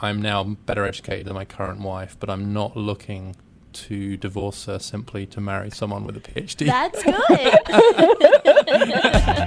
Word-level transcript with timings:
I'm 0.00 0.22
now 0.22 0.44
better 0.44 0.84
educated 0.84 1.26
than 1.26 1.34
my 1.34 1.44
current 1.44 1.80
wife, 1.80 2.16
but 2.20 2.30
I'm 2.30 2.52
not 2.52 2.76
looking 2.76 3.34
to 3.72 4.16
divorce 4.16 4.66
her 4.66 4.78
simply 4.78 5.26
to 5.26 5.40
marry 5.40 5.70
someone 5.70 6.04
with 6.04 6.16
a 6.16 6.20
PhD. 6.20 6.66
That's 6.66 7.02
good. 7.02 7.16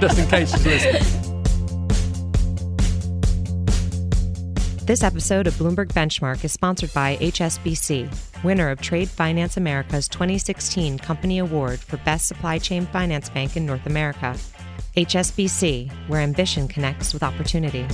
Just 0.00 0.18
in 0.18 0.28
case 0.28 0.52
she's 0.52 0.66
listening. 0.66 1.02
This 4.84 5.02
episode 5.02 5.46
of 5.46 5.54
Bloomberg 5.54 5.88
Benchmark 5.92 6.44
is 6.44 6.52
sponsored 6.52 6.92
by 6.92 7.16
HSBC, 7.16 8.44
winner 8.44 8.68
of 8.68 8.80
Trade 8.82 9.08
Finance 9.08 9.56
America's 9.56 10.06
2016 10.08 10.98
Company 10.98 11.38
Award 11.38 11.80
for 11.80 11.96
Best 11.98 12.26
Supply 12.28 12.58
Chain 12.58 12.84
Finance 12.86 13.30
Bank 13.30 13.56
in 13.56 13.64
North 13.64 13.86
America. 13.86 14.36
HSBC, 14.96 15.90
where 16.08 16.20
ambition 16.20 16.68
connects 16.68 17.14
with 17.14 17.22
opportunity. 17.22 17.86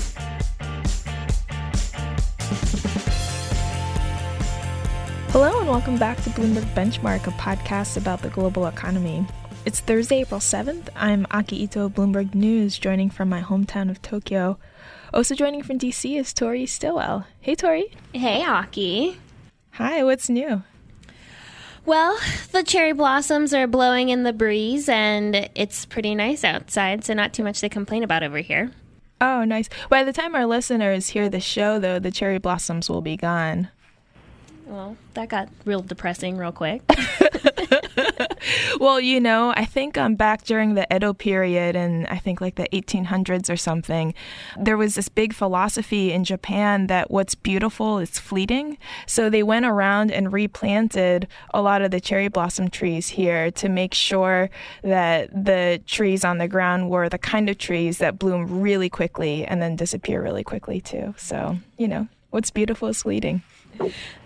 Hello, 5.40 5.60
and 5.60 5.68
welcome 5.68 5.96
back 5.96 6.20
to 6.24 6.30
Bloomberg 6.30 6.64
Benchmark, 6.74 7.28
a 7.28 7.30
podcast 7.30 7.96
about 7.96 8.22
the 8.22 8.28
global 8.28 8.66
economy. 8.66 9.24
It's 9.64 9.78
Thursday, 9.78 10.22
April 10.22 10.40
7th. 10.40 10.88
I'm 10.96 11.28
Aki 11.30 11.62
Ito, 11.62 11.90
Bloomberg 11.90 12.34
News, 12.34 12.76
joining 12.76 13.08
from 13.08 13.28
my 13.28 13.40
hometown 13.40 13.88
of 13.88 14.02
Tokyo. 14.02 14.58
Also 15.14 15.36
joining 15.36 15.62
from 15.62 15.78
DC 15.78 16.18
is 16.18 16.32
Tori 16.32 16.66
Stilwell. 16.66 17.24
Hey, 17.40 17.54
Tori. 17.54 17.94
hey, 18.12 18.44
Aki. 18.44 19.16
Hi, 19.74 20.02
what's 20.02 20.28
new? 20.28 20.64
Well, 21.86 22.18
the 22.50 22.64
cherry 22.64 22.92
blossoms 22.92 23.54
are 23.54 23.68
blowing 23.68 24.08
in 24.08 24.24
the 24.24 24.32
breeze, 24.32 24.88
and 24.88 25.48
it's 25.54 25.86
pretty 25.86 26.16
nice 26.16 26.42
outside, 26.42 27.04
so 27.04 27.14
not 27.14 27.32
too 27.32 27.44
much 27.44 27.60
to 27.60 27.68
complain 27.68 28.02
about 28.02 28.24
over 28.24 28.38
here. 28.38 28.72
Oh, 29.20 29.44
nice. 29.44 29.68
By 29.88 30.02
the 30.02 30.12
time 30.12 30.34
our 30.34 30.46
listeners 30.46 31.10
hear 31.10 31.28
the 31.28 31.38
show, 31.38 31.78
though, 31.78 32.00
the 32.00 32.10
cherry 32.10 32.38
blossoms 32.38 32.90
will 32.90 33.02
be 33.02 33.16
gone. 33.16 33.68
Well, 34.68 34.98
that 35.14 35.30
got 35.30 35.48
real 35.64 35.80
depressing 35.80 36.36
real 36.36 36.52
quick. 36.52 36.82
well, 38.80 39.00
you 39.00 39.18
know, 39.18 39.54
I 39.56 39.64
think 39.64 39.96
um, 39.96 40.14
back 40.14 40.44
during 40.44 40.74
the 40.74 40.86
Edo 40.94 41.14
period 41.14 41.74
and 41.74 42.06
I 42.08 42.18
think 42.18 42.42
like 42.42 42.56
the 42.56 42.68
1800s 42.74 43.50
or 43.50 43.56
something, 43.56 44.12
there 44.58 44.76
was 44.76 44.94
this 44.94 45.08
big 45.08 45.32
philosophy 45.32 46.12
in 46.12 46.22
Japan 46.22 46.86
that 46.88 47.10
what's 47.10 47.34
beautiful 47.34 47.98
is 47.98 48.18
fleeting. 48.18 48.76
So 49.06 49.30
they 49.30 49.42
went 49.42 49.64
around 49.64 50.10
and 50.10 50.34
replanted 50.34 51.28
a 51.54 51.62
lot 51.62 51.80
of 51.80 51.90
the 51.90 52.00
cherry 52.00 52.28
blossom 52.28 52.68
trees 52.68 53.08
here 53.08 53.50
to 53.52 53.70
make 53.70 53.94
sure 53.94 54.50
that 54.82 55.30
the 55.32 55.80
trees 55.86 56.24
on 56.24 56.36
the 56.36 56.48
ground 56.48 56.90
were 56.90 57.08
the 57.08 57.18
kind 57.18 57.48
of 57.48 57.56
trees 57.56 57.98
that 57.98 58.18
bloom 58.18 58.60
really 58.60 58.90
quickly 58.90 59.46
and 59.46 59.62
then 59.62 59.76
disappear 59.76 60.22
really 60.22 60.44
quickly 60.44 60.78
too. 60.78 61.14
So, 61.16 61.56
you 61.78 61.88
know, 61.88 62.06
what's 62.30 62.50
beautiful 62.50 62.88
is 62.88 63.02
fleeting. 63.02 63.42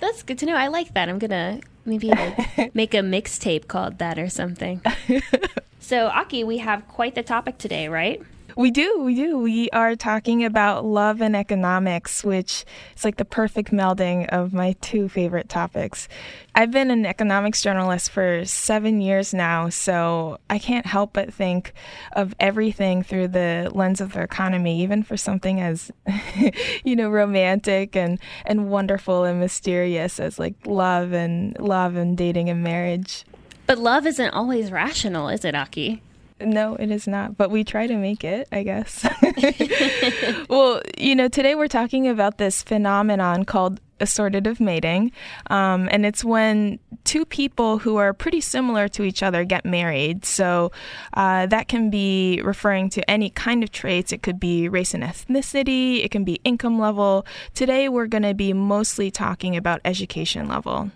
That's 0.00 0.22
good 0.22 0.38
to 0.38 0.46
know. 0.46 0.54
I 0.54 0.68
like 0.68 0.94
that. 0.94 1.08
I'm 1.08 1.18
gonna 1.18 1.60
maybe 1.84 2.08
like 2.08 2.74
make 2.74 2.94
a 2.94 2.98
mixtape 2.98 3.68
called 3.68 3.98
that 3.98 4.18
or 4.18 4.28
something. 4.28 4.80
so, 5.78 6.06
Aki, 6.06 6.44
we 6.44 6.58
have 6.58 6.88
quite 6.88 7.14
the 7.14 7.22
topic 7.22 7.58
today, 7.58 7.88
right? 7.88 8.22
We 8.56 8.70
do, 8.70 9.00
we 9.02 9.14
do. 9.14 9.38
We 9.38 9.70
are 9.70 9.96
talking 9.96 10.44
about 10.44 10.84
love 10.84 11.22
and 11.22 11.34
economics, 11.34 12.22
which 12.22 12.64
is 12.96 13.04
like 13.04 13.16
the 13.16 13.24
perfect 13.24 13.70
melding 13.70 14.28
of 14.28 14.52
my 14.52 14.74
two 14.80 15.08
favorite 15.08 15.48
topics. 15.48 16.08
I've 16.54 16.70
been 16.70 16.90
an 16.90 17.06
economics 17.06 17.62
journalist 17.62 18.10
for 18.10 18.44
seven 18.44 19.00
years 19.00 19.32
now, 19.32 19.70
so 19.70 20.38
I 20.50 20.58
can't 20.58 20.84
help 20.84 21.14
but 21.14 21.32
think 21.32 21.72
of 22.12 22.34
everything 22.38 23.02
through 23.02 23.28
the 23.28 23.70
lens 23.72 24.00
of 24.00 24.12
the 24.12 24.22
economy, 24.22 24.82
even 24.82 25.02
for 25.02 25.16
something 25.16 25.60
as, 25.60 25.90
you 26.84 26.94
know, 26.94 27.08
romantic 27.08 27.96
and, 27.96 28.18
and 28.44 28.70
wonderful 28.70 29.24
and 29.24 29.40
mysterious 29.40 30.20
as 30.20 30.38
like 30.38 30.54
love 30.66 31.12
and 31.12 31.58
love 31.58 31.96
and 31.96 32.18
dating 32.18 32.50
and 32.50 32.62
marriage. 32.62 33.24
But 33.66 33.78
love 33.78 34.06
isn't 34.06 34.30
always 34.30 34.70
rational, 34.70 35.28
is 35.28 35.44
it, 35.44 35.54
Aki? 35.54 36.02
No, 36.44 36.74
it 36.76 36.90
is 36.90 37.06
not, 37.06 37.36
but 37.36 37.50
we 37.50 37.64
try 37.64 37.86
to 37.86 37.96
make 37.96 38.24
it, 38.24 38.48
I 38.52 38.62
guess. 38.62 39.06
well, 40.48 40.80
you 40.98 41.14
know, 41.14 41.28
today 41.28 41.54
we're 41.54 41.68
talking 41.68 42.08
about 42.08 42.38
this 42.38 42.62
phenomenon 42.62 43.44
called 43.44 43.80
assortative 44.02 44.60
mating. 44.60 45.12
Um, 45.48 45.88
and 45.90 46.04
it's 46.04 46.24
when 46.24 46.78
two 47.04 47.24
people 47.24 47.78
who 47.78 47.96
are 47.96 48.12
pretty 48.12 48.40
similar 48.40 48.88
to 48.88 49.04
each 49.04 49.22
other 49.22 49.44
get 49.44 49.64
married. 49.64 50.24
So 50.24 50.72
uh, 51.14 51.46
that 51.46 51.68
can 51.68 51.88
be 51.88 52.40
referring 52.44 52.90
to 52.90 53.10
any 53.10 53.30
kind 53.30 53.62
of 53.62 53.70
traits. 53.70 54.12
It 54.12 54.22
could 54.22 54.40
be 54.40 54.68
race 54.68 54.92
and 54.92 55.04
ethnicity, 55.04 56.04
it 56.04 56.10
can 56.10 56.24
be 56.24 56.40
income 56.44 56.78
level. 56.78 57.24
Today 57.54 57.88
we're 57.88 58.06
going 58.06 58.24
to 58.24 58.34
be 58.34 58.52
mostly 58.52 59.10
talking 59.10 59.56
about 59.56 59.80
education 59.84 60.48
level. 60.48 60.90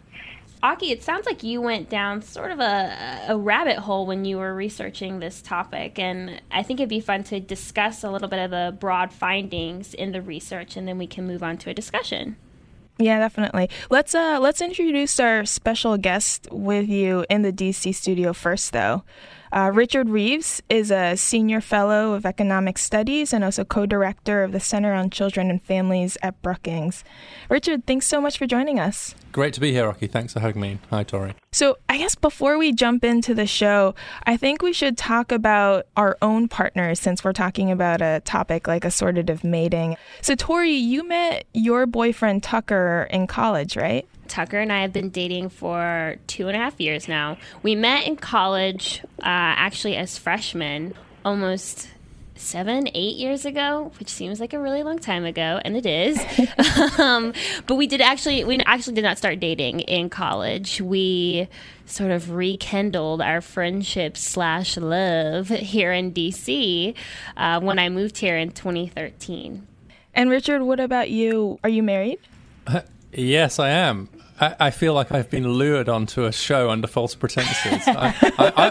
Aki, 0.62 0.90
it 0.90 1.02
sounds 1.02 1.26
like 1.26 1.42
you 1.42 1.60
went 1.60 1.88
down 1.88 2.22
sort 2.22 2.50
of 2.50 2.60
a, 2.60 3.26
a 3.28 3.36
rabbit 3.36 3.78
hole 3.78 4.06
when 4.06 4.24
you 4.24 4.38
were 4.38 4.54
researching 4.54 5.20
this 5.20 5.42
topic, 5.42 5.98
and 5.98 6.40
I 6.50 6.62
think 6.62 6.80
it'd 6.80 6.88
be 6.88 7.00
fun 7.00 7.24
to 7.24 7.40
discuss 7.40 8.02
a 8.02 8.10
little 8.10 8.28
bit 8.28 8.38
of 8.38 8.50
the 8.50 8.76
broad 8.78 9.12
findings 9.12 9.94
in 9.94 10.12
the 10.12 10.22
research, 10.22 10.76
and 10.76 10.88
then 10.88 10.98
we 10.98 11.06
can 11.06 11.26
move 11.26 11.42
on 11.42 11.58
to 11.58 11.70
a 11.70 11.74
discussion. 11.74 12.36
Yeah, 12.98 13.18
definitely. 13.18 13.68
Let's 13.90 14.14
uh 14.14 14.38
let's 14.40 14.62
introduce 14.62 15.20
our 15.20 15.44
special 15.44 15.98
guest 15.98 16.48
with 16.50 16.88
you 16.88 17.26
in 17.28 17.42
the 17.42 17.52
DC 17.52 17.94
studio 17.94 18.32
first, 18.32 18.72
though. 18.72 19.04
Uh, 19.56 19.70
Richard 19.72 20.10
Reeves 20.10 20.62
is 20.68 20.90
a 20.90 21.16
senior 21.16 21.62
fellow 21.62 22.12
of 22.12 22.26
economic 22.26 22.76
studies 22.76 23.32
and 23.32 23.42
also 23.42 23.64
co-director 23.64 24.42
of 24.42 24.52
the 24.52 24.60
Center 24.60 24.92
on 24.92 25.08
Children 25.08 25.48
and 25.48 25.62
Families 25.62 26.18
at 26.22 26.42
Brookings. 26.42 27.04
Richard, 27.48 27.86
thanks 27.86 28.06
so 28.06 28.20
much 28.20 28.36
for 28.36 28.46
joining 28.46 28.78
us. 28.78 29.14
Great 29.32 29.54
to 29.54 29.60
be 29.60 29.72
here, 29.72 29.88
Aki. 29.88 30.08
Thanks 30.08 30.34
for 30.34 30.40
having 30.40 30.60
me. 30.60 30.78
Hi, 30.90 31.04
Tori. 31.04 31.34
So, 31.52 31.78
I 31.88 31.96
guess 31.96 32.14
before 32.14 32.58
we 32.58 32.74
jump 32.74 33.02
into 33.02 33.32
the 33.32 33.46
show, 33.46 33.94
I 34.24 34.36
think 34.36 34.60
we 34.60 34.74
should 34.74 34.98
talk 34.98 35.32
about 35.32 35.86
our 35.96 36.18
own 36.20 36.48
partners 36.48 37.00
since 37.00 37.24
we're 37.24 37.32
talking 37.32 37.70
about 37.70 38.02
a 38.02 38.20
topic 38.26 38.68
like 38.68 38.82
assortative 38.82 39.42
mating. 39.42 39.96
So, 40.20 40.34
Tori, 40.34 40.72
you 40.72 41.08
met 41.08 41.46
your 41.54 41.86
boyfriend 41.86 42.42
Tucker 42.42 43.08
in 43.10 43.26
college, 43.26 43.74
right? 43.74 44.06
Tucker 44.28 44.58
and 44.58 44.72
I 44.72 44.82
have 44.82 44.92
been 44.92 45.10
dating 45.10 45.48
for 45.48 46.16
two 46.26 46.48
and 46.48 46.56
a 46.56 46.60
half 46.60 46.80
years 46.80 47.08
now. 47.08 47.38
We 47.62 47.74
met 47.74 48.06
in 48.06 48.16
college, 48.16 49.00
uh, 49.20 49.22
actually 49.24 49.96
as 49.96 50.18
freshmen, 50.18 50.94
almost 51.24 51.88
seven, 52.36 52.88
eight 52.94 53.16
years 53.16 53.44
ago, 53.44 53.92
which 53.98 54.08
seems 54.08 54.40
like 54.40 54.52
a 54.52 54.58
really 54.58 54.82
long 54.82 54.98
time 54.98 55.24
ago, 55.24 55.60
and 55.64 55.76
it 55.76 55.86
is. 55.86 56.18
um, 56.98 57.32
but 57.66 57.76
we 57.76 57.86
did 57.86 58.00
actually, 58.00 58.44
we 58.44 58.58
actually 58.60 58.94
did 58.94 59.02
not 59.04 59.18
start 59.18 59.40
dating 59.40 59.80
in 59.80 60.10
college. 60.10 60.80
We 60.80 61.48
sort 61.86 62.10
of 62.10 62.30
rekindled 62.30 63.20
our 63.20 63.40
friendship 63.40 64.16
slash 64.16 64.76
love 64.76 65.48
here 65.48 65.92
in 65.92 66.12
DC 66.12 66.94
uh, 67.36 67.60
when 67.60 67.78
I 67.78 67.88
moved 67.88 68.18
here 68.18 68.36
in 68.36 68.50
2013. 68.50 69.66
And 70.14 70.30
Richard, 70.30 70.62
what 70.62 70.80
about 70.80 71.10
you? 71.10 71.58
Are 71.62 71.70
you 71.70 71.82
married? 71.82 72.18
yes, 73.12 73.58
I 73.58 73.70
am. 73.70 74.08
I, 74.40 74.56
I, 74.60 74.70
feel 74.70 74.92
like 74.94 75.12
I've 75.12 75.30
been 75.30 75.48
lured 75.48 75.88
onto 75.88 76.24
a 76.24 76.32
show 76.32 76.70
under 76.70 76.86
false 76.86 77.14
pretenses. 77.14 77.86
I, 77.86 78.08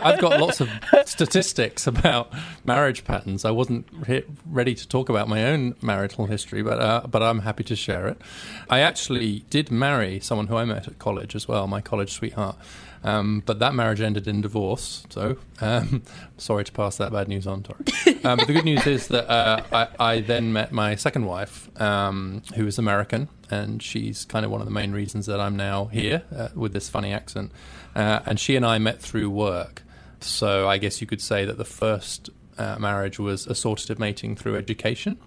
have 0.04 0.20
got 0.20 0.40
lots 0.40 0.62
of 0.62 0.70
statistics 1.06 1.88
about 1.88 2.32
marriage 2.64 3.04
patterns. 3.04 3.46
I 3.46 3.52
wasn't 3.52 3.88
re- 4.08 4.24
ready 4.46 4.76
to 4.76 4.88
talk 4.88 5.10
about 5.10 5.28
my 5.28 5.46
own 5.46 5.76
marital 5.82 6.28
history, 6.28 6.62
but 6.62 6.80
uh, 6.80 7.08
but 7.08 7.24
I'm 7.24 7.40
happy 7.40 7.64
to 7.66 7.76
share 7.76 8.08
it. 8.08 8.22
I 8.70 8.80
actually 8.80 9.40
did 9.50 9.72
marry 9.72 10.20
someone 10.20 10.48
who 10.48 10.58
I 10.58 10.66
met 10.66 10.88
at 10.88 11.00
college 11.00 11.36
as 11.36 11.48
well, 11.48 11.68
my 11.68 11.82
college 11.82 12.12
sweetheart. 12.14 12.58
Um, 13.04 13.44
but 13.46 13.60
that 13.60 13.76
marriage 13.76 14.02
ended 14.02 14.28
in 14.28 14.42
divorce. 14.42 15.06
So 15.10 15.38
um, 15.62 16.04
sorry 16.38 16.64
to 16.64 16.72
pass 16.72 16.98
that 16.98 17.12
bad 17.12 17.28
news 17.28 17.48
on, 17.48 17.64
Tori. 17.64 17.80
Um, 18.26 18.40
but 18.40 18.48
the 18.48 18.54
good 18.54 18.66
news 18.66 18.88
is 18.88 19.10
that 19.10 19.30
uh, 19.30 19.62
I, 19.72 20.14
I, 20.14 20.22
then 20.22 20.52
met 20.52 20.72
my 20.72 20.96
second 20.96 21.28
wife, 21.28 21.70
um, 21.80 22.42
who 22.56 22.66
is 22.66 22.80
American, 22.80 23.30
and 23.52 23.84
she's 23.84 24.26
kind 24.26 24.44
of 24.44 24.50
one 24.50 24.62
of 24.62 24.66
the 24.66 24.74
main 24.74 24.94
reasons 24.94 25.28
that 25.28 25.40
I'm 25.40 25.56
now 25.56 25.86
here 25.86 26.24
uh, 26.36 26.50
with 26.56 26.74
this 26.74 26.90
funny 26.90 27.14
accent. 27.14 27.52
Uh, 27.96 28.22
and 28.26 28.40
she 28.40 28.56
and 28.56 28.66
I 28.66 28.80
met 28.80 29.00
through 29.00 29.30
work. 29.30 29.84
So 30.22 30.68
I 30.68 30.80
guess 30.80 31.02
you 31.02 31.08
could 31.08 31.22
say 31.22 31.46
that 31.46 31.60
the 31.60 31.66
first 31.66 32.32
uh, 32.58 32.78
marriage 32.80 33.20
was 33.20 33.46
assortative 33.46 34.00
mating 34.00 34.38
through 34.38 34.56
education, 34.56 35.20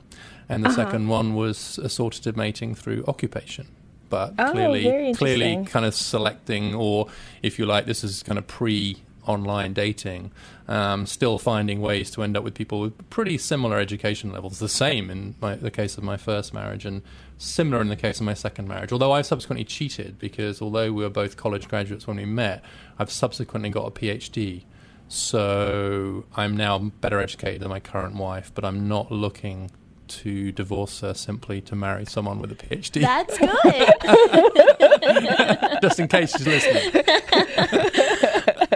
and 0.49 0.65
the 0.65 0.71
uh-huh. 0.71 0.85
second 0.85 1.07
one 1.07 1.35
was 1.37 1.79
assortative 1.81 2.37
mating 2.37 2.75
through 2.75 3.05
occupation 3.07 3.69
but 4.09 4.35
oh, 4.39 4.53
clearly, 4.53 5.15
clearly, 5.15 5.65
kind 5.67 5.85
of 5.85 5.95
selecting, 5.95 6.75
or 6.75 7.09
if 7.43 7.59
you 7.59 7.67
like, 7.67 7.87
this 7.87 8.03
is 8.05 8.23
kind 8.23 8.39
of 8.39 8.47
pre 8.47 8.99
online 9.29 9.75
dating, 9.75 10.33
um, 10.67 11.07
still 11.07 11.39
finding 11.39 11.81
ways 11.81 12.11
to 12.11 12.23
end 12.23 12.37
up 12.37 12.43
with 12.43 12.55
people 12.55 12.81
with 12.81 13.11
pretty 13.11 13.37
similar 13.37 13.79
education 13.79 14.33
levels. 14.33 14.59
The 14.59 14.69
same 14.69 15.11
in 15.11 15.35
my, 15.41 15.55
the 15.55 15.71
case 15.71 15.99
of 15.99 16.05
my 16.05 16.17
first 16.17 16.55
marriage, 16.55 16.87
and 16.87 17.03
similar 17.37 17.81
in 17.81 17.89
the 17.89 17.97
case 17.97 18.19
of 18.19 18.27
my 18.27 18.35
second 18.35 18.67
marriage. 18.67 18.91
Although 18.91 19.13
I've 19.13 19.27
subsequently 19.27 19.65
cheated 19.65 20.19
because 20.19 20.61
although 20.61 20.93
we 20.93 21.03
were 21.03 21.11
both 21.11 21.37
college 21.37 21.69
graduates 21.69 22.07
when 22.07 22.17
we 22.17 22.25
met, 22.25 22.65
I've 22.99 23.13
subsequently 23.13 23.71
got 23.71 23.87
a 23.87 23.91
PhD. 23.91 24.65
So 25.09 26.25
I'm 26.37 26.57
now 26.57 26.79
better 26.79 27.21
educated 27.21 27.63
than 27.63 27.69
my 27.71 27.81
current 27.81 28.17
wife, 28.17 28.51
but 28.55 28.65
I'm 28.65 28.89
not 28.89 29.11
looking 29.11 29.71
to 30.09 30.53
divorce 30.53 31.01
her 31.01 31.15
simply 31.15 31.61
to 31.63 31.75
marry 31.77 32.05
someone 32.05 32.39
with 32.41 32.53
a 32.53 32.55
PhD. 32.55 33.01
That's 33.03 33.39
good. 33.39 33.51
Just 35.83 36.01
in 36.01 36.09
case 36.09 36.33
she's 36.37 36.47
listening, 36.47 37.05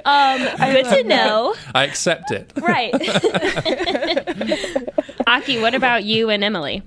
um, 0.05 0.39
good 0.73 0.85
to 0.85 1.03
know. 1.05 1.55
I 1.75 1.85
accept 1.85 2.31
it. 2.31 2.53
Right. 2.57 2.93
Aki, 5.27 5.61
what 5.61 5.75
about 5.75 6.05
you 6.05 6.31
and 6.31 6.45
Emily? 6.45 6.83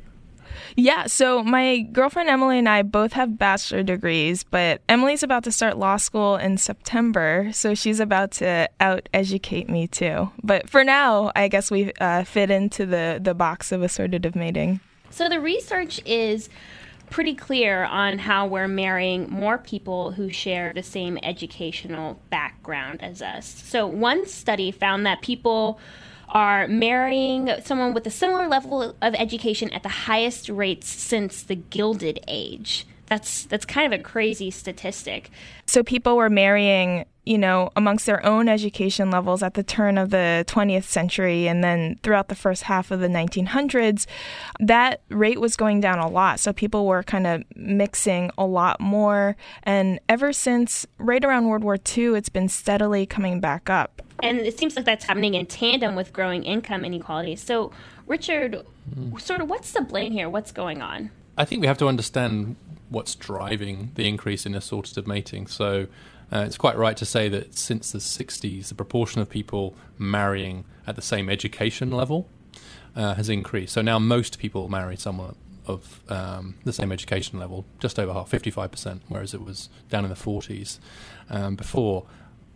Yeah, 0.78 1.08
so 1.08 1.42
my 1.42 1.80
girlfriend 1.92 2.28
Emily 2.28 2.60
and 2.60 2.68
I 2.68 2.82
both 2.82 3.14
have 3.14 3.38
bachelor 3.38 3.82
degrees, 3.82 4.44
but 4.44 4.82
Emily's 4.90 5.24
about 5.24 5.46
to 5.46 5.52
start 5.52 5.78
law 5.78 5.96
school 5.96 6.36
in 6.36 6.58
September, 6.58 7.50
so 7.54 7.74
she's 7.76 8.02
about 8.02 8.32
to 8.32 8.70
out 8.82 9.08
educate 9.14 9.70
me 9.70 9.88
too. 9.88 10.32
But 10.44 10.70
for 10.70 10.84
now, 10.84 11.32
I 11.34 11.48
guess 11.48 11.72
we 11.72 11.94
uh, 12.02 12.26
fit 12.26 12.52
into 12.52 12.86
the, 12.86 13.20
the 13.24 13.34
box 13.34 13.72
of 13.72 13.82
assortative 13.82 14.36
mating. 14.36 14.82
So 15.12 15.30
the 15.30 15.40
research 15.40 16.02
is 16.06 16.50
pretty 17.10 17.36
clear 17.36 17.86
on 17.86 18.20
how 18.20 18.46
we're 18.46 18.68
marrying 18.68 19.30
more 19.30 19.58
people 19.58 20.12
who 20.12 20.30
share 20.30 20.74
the 20.74 20.84
same 20.84 21.18
educational 21.24 22.20
background 22.30 23.02
as 23.02 23.22
us. 23.22 23.46
So 23.46 23.88
one 23.88 24.28
study 24.28 24.72
found 24.72 25.06
that 25.06 25.22
people 25.22 25.80
are 26.30 26.68
marrying 26.68 27.50
someone 27.64 27.94
with 27.94 28.06
a 28.08 28.12
similar 28.12 28.48
level 28.48 28.96
of 29.02 29.16
education 29.16 29.72
at 29.72 29.84
the 29.84 29.90
highest 29.90 30.50
rates 30.50 30.88
since 30.90 31.44
the 31.44 31.56
Gilded 31.56 32.20
Age. 32.28 32.86
That's 33.08 33.46
that's 33.46 33.66
kind 33.66 33.94
of 33.94 34.00
a 34.00 34.04
crazy 34.04 34.50
statistic. 34.50 35.30
So 35.68 35.84
people 35.84 36.18
were 36.18 36.30
marrying, 36.30 37.06
you 37.24 37.38
know, 37.38 37.70
amongst 37.76 38.08
their 38.08 38.26
own 38.26 38.50
education 38.50 39.12
levels 39.12 39.44
at 39.44 39.54
the 39.54 39.62
turn 39.62 40.00
of 40.00 40.10
the 40.10 40.44
20th 40.48 40.86
century 40.86 41.48
and 41.48 41.64
then 41.64 42.00
throughout 42.02 42.30
the 42.30 42.36
first 42.36 42.64
half 42.64 42.90
of 42.90 43.02
the 43.02 43.08
1900s, 43.08 44.08
that 44.60 45.02
rate 45.10 45.40
was 45.40 45.56
going 45.56 45.82
down 45.82 46.00
a 46.00 46.10
lot. 46.10 46.40
So 46.40 46.52
people 46.52 46.88
were 46.88 47.04
kind 47.04 47.28
of 47.28 47.44
mixing 47.56 48.32
a 48.40 48.46
lot 48.46 48.80
more 48.80 49.36
and 49.64 50.00
ever 50.10 50.34
since 50.34 50.88
right 50.98 51.24
around 51.24 51.48
World 51.48 51.64
War 51.64 51.78
II, 51.96 52.16
it's 52.16 52.30
been 52.30 52.50
steadily 52.50 53.06
coming 53.06 53.40
back 53.40 53.70
up. 53.70 54.02
And 54.24 54.40
it 54.40 54.58
seems 54.58 54.76
like 54.76 54.86
that's 54.86 55.06
happening 55.06 55.34
in 55.34 55.46
tandem 55.46 55.96
with 55.96 56.14
growing 56.14 56.44
income 56.44 56.86
inequality. 56.86 57.36
So, 57.36 57.72
Richard, 58.08 58.66
sort 59.20 59.42
of 59.42 59.50
what's 59.50 59.72
the 59.72 59.82
blame 59.82 60.12
here? 60.12 60.30
What's 60.30 60.52
going 60.52 60.82
on? 60.82 61.12
I 61.38 61.46
think 61.46 61.62
we 61.62 61.68
have 61.68 61.78
to 61.80 61.88
understand 61.88 62.56
what's 62.90 63.16
driving 63.16 63.92
the 63.96 64.08
increase 64.08 64.46
in 64.46 64.54
assortative 64.54 65.08
mating. 65.08 65.48
So 65.48 65.88
uh, 66.32 66.40
it's 66.40 66.58
quite 66.58 66.78
right 66.78 66.96
to 66.98 67.06
say 67.06 67.30
that 67.30 67.58
since 67.58 67.92
the 67.92 68.00
60s, 68.00 68.70
the 68.70 68.76
proportion 68.76 69.22
of 69.22 69.30
people 69.30 69.76
marrying 69.98 70.66
at 70.88 70.96
the 70.96 71.02
same 71.02 71.30
education 71.30 71.92
level 71.92 72.30
uh, 72.96 73.16
has 73.16 73.30
increased. 73.30 73.74
So 73.74 73.82
now 73.82 74.00
most 74.00 74.40
people 74.40 74.70
marry 74.70 74.96
someone 74.96 75.36
of 75.68 76.02
um, 76.10 76.56
the 76.64 76.74
same 76.74 76.92
education 76.92 77.40
level, 77.40 77.66
just 77.80 77.98
over 78.00 78.14
half, 78.14 78.30
55%, 78.30 79.02
whereas 79.08 79.34
it 79.34 79.42
was 79.42 79.70
down 79.90 80.06
in 80.06 80.10
the 80.10 80.16
40s 80.16 80.80
um, 81.30 81.56
before. 81.56 82.06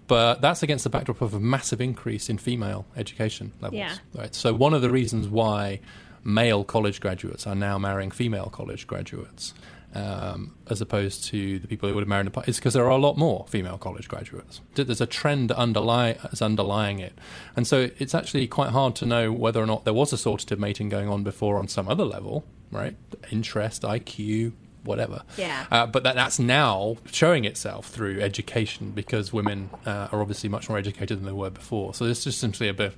But 0.09 0.41
that's 0.41 0.61
against 0.63 0.83
the 0.83 0.89
backdrop 0.89 1.21
of 1.21 1.33
a 1.33 1.39
massive 1.39 1.79
increase 1.79 2.29
in 2.29 2.37
female 2.37 2.85
education 2.97 3.53
levels. 3.61 3.79
Yeah. 3.79 3.95
Right. 4.13 4.35
So 4.35 4.53
one 4.53 4.73
of 4.73 4.81
the 4.81 4.89
reasons 4.89 5.29
why 5.29 5.79
male 6.23 6.65
college 6.65 6.99
graduates 6.99 7.47
are 7.47 7.55
now 7.55 7.77
marrying 7.77 8.11
female 8.11 8.49
college 8.49 8.87
graduates 8.87 9.53
um, 9.95 10.55
as 10.67 10.81
opposed 10.81 11.23
to 11.25 11.59
the 11.59 11.67
people 11.67 11.89
who 11.89 11.95
would 11.95 12.01
have 12.01 12.07
married 12.07 12.21
in 12.21 12.25
the 12.25 12.31
past, 12.31 12.49
is 12.49 12.57
because 12.57 12.73
there 12.73 12.85
are 12.85 12.91
a 12.91 12.97
lot 12.97 13.17
more 13.17 13.45
female 13.47 13.77
college 13.77 14.07
graduates. 14.07 14.61
There's 14.75 15.01
a 15.01 15.05
trend 15.05 15.49
that 15.49 15.57
underlie, 15.57 16.17
is 16.31 16.41
underlying 16.41 16.99
it. 16.99 17.13
And 17.55 17.65
so 17.65 17.89
it's 17.97 18.13
actually 18.13 18.47
quite 18.47 18.69
hard 18.69 18.95
to 18.97 19.05
know 19.05 19.31
whether 19.31 19.61
or 19.61 19.65
not 19.65 19.85
there 19.85 19.93
was 19.93 20.11
assortative 20.13 20.59
mating 20.59 20.89
going 20.89 21.09
on 21.09 21.23
before 21.23 21.57
on 21.57 21.67
some 21.67 21.87
other 21.87 22.05
level, 22.05 22.45
right? 22.71 22.95
Interest, 23.31 23.81
IQ, 23.81 24.53
whatever. 24.83 25.23
Yeah. 25.37 25.65
Uh, 25.71 25.85
but 25.85 26.03
that, 26.03 26.15
that's 26.15 26.39
now 26.39 26.97
showing 27.11 27.45
itself 27.45 27.87
through 27.87 28.21
education 28.21 28.91
because 28.91 29.33
women 29.33 29.69
uh, 29.85 30.07
are 30.11 30.21
obviously 30.21 30.49
much 30.49 30.69
more 30.69 30.77
educated 30.77 31.17
than 31.17 31.25
they 31.25 31.31
were 31.31 31.49
before. 31.49 31.93
So 31.93 32.05
there's 32.05 32.23
just 32.23 32.39
simply 32.39 32.67
a 32.67 32.73
bit, 32.73 32.93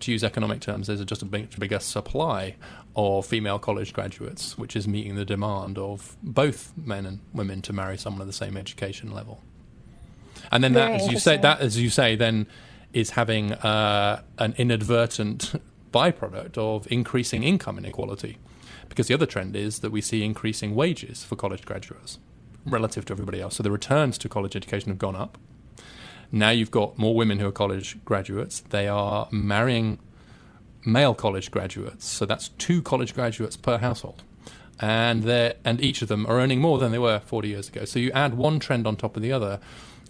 to 0.00 0.12
use 0.12 0.24
economic 0.24 0.60
terms, 0.60 0.86
there's 0.86 1.04
just 1.04 1.22
a 1.22 1.26
big, 1.26 1.58
bigger 1.58 1.78
supply 1.78 2.56
of 2.94 3.26
female 3.26 3.58
college 3.58 3.92
graduates, 3.92 4.56
which 4.56 4.74
is 4.74 4.88
meeting 4.88 5.16
the 5.16 5.24
demand 5.24 5.78
of 5.78 6.16
both 6.22 6.72
men 6.76 7.04
and 7.06 7.20
women 7.32 7.60
to 7.62 7.72
marry 7.72 7.98
someone 7.98 8.22
of 8.22 8.26
the 8.26 8.32
same 8.32 8.56
education 8.56 9.12
level. 9.12 9.42
And 10.50 10.64
then 10.64 10.72
that, 10.74 10.86
Very 10.86 11.00
as 11.00 11.08
you 11.12 11.18
say, 11.18 11.36
that 11.38 11.60
as 11.60 11.78
you 11.78 11.90
say, 11.90 12.16
then 12.16 12.46
is 12.92 13.10
having 13.10 13.52
uh, 13.52 14.22
an 14.38 14.54
inadvertent 14.56 15.60
byproduct 15.92 16.56
of 16.56 16.90
increasing 16.90 17.42
income 17.42 17.78
inequality, 17.78 18.38
because 18.88 19.08
the 19.08 19.14
other 19.14 19.26
trend 19.26 19.56
is 19.56 19.80
that 19.80 19.90
we 19.90 20.00
see 20.00 20.24
increasing 20.24 20.74
wages 20.74 21.24
for 21.24 21.36
college 21.36 21.64
graduates 21.64 22.18
relative 22.64 23.04
to 23.06 23.12
everybody 23.12 23.40
else. 23.40 23.56
So 23.56 23.62
the 23.62 23.70
returns 23.70 24.18
to 24.18 24.28
college 24.28 24.56
education 24.56 24.90
have 24.90 24.98
gone 24.98 25.16
up. 25.16 25.38
Now 26.32 26.50
you've 26.50 26.70
got 26.70 26.98
more 26.98 27.14
women 27.14 27.38
who 27.38 27.46
are 27.46 27.52
college 27.52 28.02
graduates. 28.04 28.60
They 28.60 28.88
are 28.88 29.28
marrying 29.30 29.98
male 30.84 31.14
college 31.14 31.50
graduates, 31.50 32.06
so 32.06 32.26
that's 32.26 32.48
two 32.50 32.82
college 32.82 33.14
graduates 33.14 33.56
per 33.56 33.78
household, 33.78 34.22
and 34.80 35.22
they 35.22 35.54
and 35.64 35.80
each 35.80 36.02
of 36.02 36.08
them 36.08 36.26
are 36.26 36.38
earning 36.38 36.60
more 36.60 36.78
than 36.78 36.92
they 36.92 36.98
were 36.98 37.20
40 37.20 37.48
years 37.48 37.68
ago. 37.68 37.84
So 37.84 37.98
you 37.98 38.10
add 38.12 38.34
one 38.34 38.58
trend 38.58 38.86
on 38.86 38.96
top 38.96 39.16
of 39.16 39.22
the 39.22 39.32
other, 39.32 39.60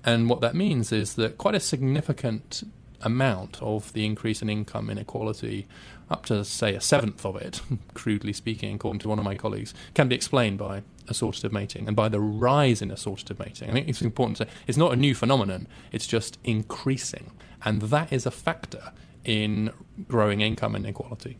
and 0.05 0.29
what 0.29 0.41
that 0.41 0.55
means 0.55 0.93
is 0.93 1.15
that 1.15 1.39
quite 1.39 1.55
a 1.55 1.61
significant 1.61 2.63
amount 3.03 3.61
of 3.63 3.93
the 3.93 4.07
increase 4.07 4.43
in 4.43 4.49
income 4.49 4.89
inequality, 4.91 5.67
up 6.09 6.27
to 6.27 6.45
say 6.45 6.75
a 6.75 6.81
seventh 6.81 7.25
of 7.25 7.37
it, 7.37 7.61
crudely 7.95 8.33
speaking, 8.33 8.75
according 8.75 9.01
to 9.01 9.09
one 9.09 9.19
of 9.19 9.25
my 9.25 9.35
colleagues, 9.35 9.75
can 9.95 10.09
be 10.09 10.15
explained 10.15 10.59
by 10.59 10.83
assortative 11.07 11.53
mating 11.53 11.87
and 11.87 11.97
by 11.97 12.09
the 12.09 12.21
rise 12.21 12.83
in 12.83 12.91
assortative 12.91 13.39
mating. 13.39 13.71
I 13.71 13.73
think 13.73 13.89
it's 13.89 14.03
important 14.03 14.39
to 14.39 14.45
say 14.45 14.51
it's 14.67 14.79
not 14.79 14.93
a 14.93 14.97
new 14.97 15.15
phenomenon, 15.15 15.67
it's 15.93 16.07
just 16.07 16.39
increasing. 16.45 17.33
And 17.65 17.83
that 17.83 18.13
is 18.13 18.27
a 18.27 18.31
factor 18.31 18.93
in 19.25 19.73
growing 20.07 20.41
income 20.41 20.77
inequality. 20.77 21.39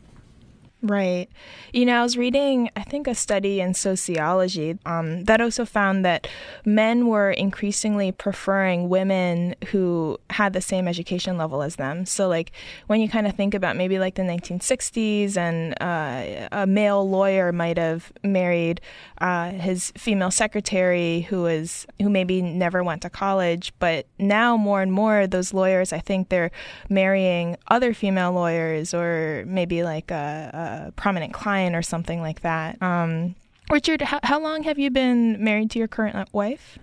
Right. 0.87 1.29
You 1.73 1.85
know, 1.85 1.99
I 1.99 2.03
was 2.05 2.17
reading, 2.17 2.71
I 2.77 2.83
think, 2.83 3.09
a 3.09 3.15
study 3.15 3.61
in 3.61 3.75
sociology 3.75 4.79
um, 4.87 5.25
that 5.25 5.41
also 5.41 5.65
found 5.65 6.05
that 6.05 6.29
men 6.65 7.09
were 7.09 7.33
increasingly 7.33 8.13
preferring 8.13 8.89
women 8.89 9.57
who 9.69 10.17
had 10.31 10.53
the 10.53 10.61
same 10.61 10.87
education 10.87 11.37
level 11.37 11.63
as 11.63 11.75
them. 11.75 12.07
So, 12.07 12.29
like, 12.29 12.53
when 12.87 13.01
you 13.01 13.09
kind 13.09 13.27
of 13.27 13.35
think 13.35 13.53
about 13.53 13.75
maybe 13.75 13.99
like 13.99 14.15
the 14.15 14.23
1960s, 14.23 15.37
and 15.37 15.75
uh, 15.81 16.49
a 16.53 16.67
male 16.69 17.09
lawyer 17.09 17.51
might 17.51 17.79
have 17.79 18.13
married 18.23 18.81
uh, 19.19 19.51
his 19.51 19.93
female 19.97 20.31
secretary 20.31 21.23
who 21.23 21.43
was 21.43 21.85
who 22.01 22.09
maybe 22.09 22.43
never 22.43 22.85
went 22.85 23.03
to 23.03 23.11
college, 23.11 23.73
but 23.81 24.07
now 24.21 24.57
more 24.57 24.83
and 24.83 24.93
more 24.93 25.27
those 25.27 25.53
lawyers, 25.53 25.93
I 25.93 25.99
think, 25.99 26.29
they're 26.29 26.53
marrying 26.89 27.57
other 27.67 27.93
female 27.93 28.31
lawyers 28.33 28.95
or 28.95 29.43
maybe 29.49 29.83
like 29.83 30.13
a, 30.13 30.51
a 30.53 30.76
prominent 30.97 31.33
client 31.33 31.77
or 31.77 31.83
something 31.83 32.21
like 32.21 32.41
that. 32.41 32.81
Um, 32.83 33.35
Richard, 33.71 34.03
how, 34.03 34.21
how 34.23 34.41
long 34.41 34.63
have 34.63 34.79
you 34.79 34.91
been 34.91 35.43
married 35.43 35.71
to 35.73 35.79
your 35.79 35.89
current 35.89 36.33
wife? 36.33 36.79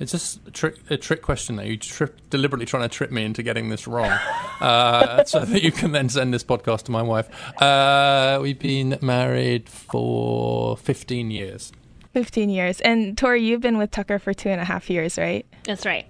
It's 0.00 0.10
just 0.10 0.40
a 0.46 0.50
trick, 0.50 0.76
a 0.90 0.96
trick 0.96 1.22
question 1.22 1.56
there. 1.56 1.66
You 1.66 1.76
trip, 1.76 2.18
deliberately 2.28 2.66
trying 2.66 2.82
to 2.82 2.88
trip 2.88 3.12
me 3.12 3.24
into 3.24 3.42
getting 3.42 3.68
this 3.68 3.86
wrong, 3.86 4.10
uh, 4.60 5.24
so 5.24 5.44
that 5.44 5.62
you 5.62 5.70
can 5.70 5.92
then 5.92 6.08
send 6.08 6.34
this 6.34 6.42
podcast 6.42 6.84
to 6.84 6.92
my 6.92 7.02
wife. 7.02 7.28
Uh, 7.62 8.40
we've 8.42 8.58
been 8.58 8.98
married 9.00 9.68
for 9.68 10.76
15 10.76 11.30
years. 11.30 11.72
15 12.12 12.48
years. 12.50 12.80
And 12.80 13.16
Tori, 13.16 13.44
you've 13.44 13.60
been 13.60 13.78
with 13.78 13.90
Tucker 13.90 14.18
for 14.18 14.32
two 14.32 14.48
and 14.48 14.60
a 14.60 14.64
half 14.64 14.90
years, 14.90 15.16
right? 15.16 15.46
That's 15.64 15.86
right. 15.86 16.06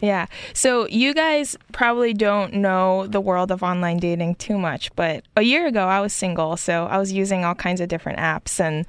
Yeah. 0.00 0.26
So 0.52 0.86
you 0.88 1.14
guys 1.14 1.56
probably 1.72 2.12
don't 2.12 2.52
know 2.54 3.06
the 3.06 3.20
world 3.20 3.50
of 3.50 3.62
online 3.62 3.96
dating 3.98 4.34
too 4.36 4.58
much, 4.58 4.94
but 4.94 5.24
a 5.36 5.42
year 5.42 5.66
ago 5.66 5.86
I 5.86 6.00
was 6.00 6.12
single, 6.12 6.56
so 6.56 6.84
I 6.86 6.98
was 6.98 7.12
using 7.12 7.44
all 7.44 7.54
kinds 7.54 7.80
of 7.80 7.88
different 7.88 8.18
apps. 8.18 8.60
And, 8.60 8.86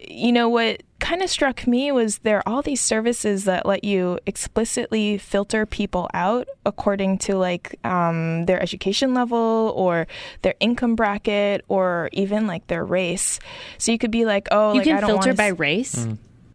you 0.00 0.30
know, 0.30 0.48
what 0.48 0.82
kind 1.00 1.22
of 1.22 1.28
struck 1.28 1.66
me 1.66 1.90
was 1.92 2.18
there 2.18 2.38
are 2.38 2.42
all 2.46 2.62
these 2.62 2.80
services 2.80 3.44
that 3.44 3.66
let 3.66 3.82
you 3.84 4.18
explicitly 4.26 5.18
filter 5.18 5.66
people 5.66 6.08
out 6.14 6.46
according 6.64 7.18
to 7.18 7.36
like 7.36 7.76
um, 7.84 8.46
their 8.46 8.62
education 8.62 9.12
level 9.12 9.72
or 9.76 10.06
their 10.42 10.54
income 10.60 10.94
bracket 10.94 11.64
or 11.68 12.08
even 12.12 12.46
like 12.46 12.66
their 12.68 12.84
race. 12.84 13.40
So 13.76 13.90
you 13.92 13.98
could 13.98 14.12
be 14.12 14.24
like, 14.24 14.46
oh, 14.52 14.72
You 14.72 14.78
like 14.78 14.86
I 14.86 14.90
can 14.92 15.00
don't 15.00 15.10
filter 15.10 15.34
by 15.34 15.48
s- 15.48 15.58
race. 15.58 16.06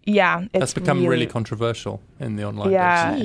Yeah. 0.05 0.41
It's 0.41 0.51
That's 0.53 0.73
become 0.73 1.05
really, 1.05 1.27
controversial 1.27 2.01
in 2.19 2.37
the 2.37 2.45
online 2.45 2.71
Yeah. 2.71 3.17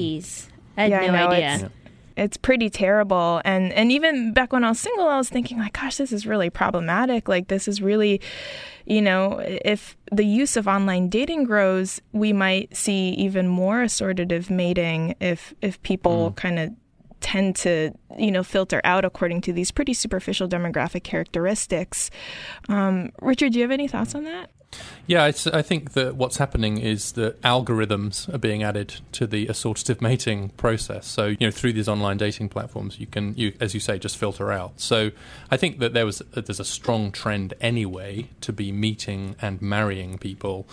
Dating. 0.77 0.93
Jeez. 0.93 1.01
I 1.01 1.05
had 1.05 1.05
Yeah, 1.05 1.13
I 1.13 1.17
no 1.25 1.29
know, 1.29 1.33
idea. 1.35 1.55
it's- 1.57 1.71
it's 2.17 2.37
pretty 2.37 2.71
terrible 2.71 3.43
and 3.45 3.73
and 3.73 3.91
even 3.91 4.33
back 4.33 4.53
when 4.53 4.63
i 4.63 4.69
was 4.69 4.79
single 4.79 5.09
i 5.09 5.17
was 5.17 5.29
thinking 5.29 5.59
like 5.59 5.73
gosh 5.73 5.97
this 5.97 6.13
is 6.13 6.29
really 6.29 6.49
problematic 6.49 7.27
like 7.29 7.49
this 7.49 7.67
is 7.67 7.83
really 7.83 8.21
you 8.87 9.03
know 9.03 9.41
if 9.65 9.97
the 10.13 10.25
use 10.25 10.57
of 10.57 10.69
online 10.69 11.09
dating 11.09 11.43
grows 11.43 12.01
we 12.13 12.33
might 12.33 12.73
see 12.77 13.09
even 13.15 13.49
more 13.49 13.83
assortative 13.83 14.49
mating 14.49 15.17
if 15.19 15.53
if 15.61 15.83
people 15.83 16.31
kind 16.37 16.61
of 16.61 16.71
tend 17.21 17.57
to, 17.57 17.91
you 18.19 18.31
know, 18.31 18.43
filter 18.45 18.83
out 18.85 19.03
according 19.03 19.41
to 19.41 19.51
these 19.51 19.71
pretty 19.71 19.95
superficial 19.95 20.47
demographic 20.47 21.03
characteristics. 21.05 22.11
Um, 22.69 23.11
Richard, 23.23 23.55
do 23.55 23.59
you 23.59 23.65
have 23.65 23.71
any 23.71 23.89
thoughts 23.89 24.15
on 24.15 24.25
that? 24.25 24.51
Yeah, 25.07 25.25
I 25.25 25.33
think 25.33 25.93
that 25.93 26.17
what's 26.17 26.39
happening 26.39 26.79
is 26.79 27.13
that 27.13 27.41
algorithms 27.43 28.33
are 28.33 28.39
being 28.39 28.63
added 28.63 29.01
to 29.13 29.27
the 29.27 29.47
assortative 29.49 30.01
mating 30.09 30.49
process. 30.51 31.07
So, 31.07 31.27
you 31.27 31.37
know, 31.41 31.51
through 31.51 31.75
these 31.75 31.89
online 31.89 32.17
dating 32.17 32.49
platforms, 32.49 32.99
you 32.99 33.07
can, 33.07 33.35
you, 33.37 33.53
as 33.61 33.75
you 33.75 33.81
say, 33.81 33.99
just 33.99 34.17
filter 34.17 34.51
out. 34.51 34.81
So, 34.81 35.11
I 35.51 35.59
think 35.59 35.79
that 35.81 35.93
there 35.93 36.07
was 36.07 36.23
there's 36.33 36.61
a 36.61 36.65
strong 36.65 37.13
trend 37.13 37.53
anyway 37.61 38.29
to 38.41 38.53
be 38.53 38.73
meeting 38.73 39.37
and 39.43 39.61
marrying 39.61 40.17
people 40.17 40.67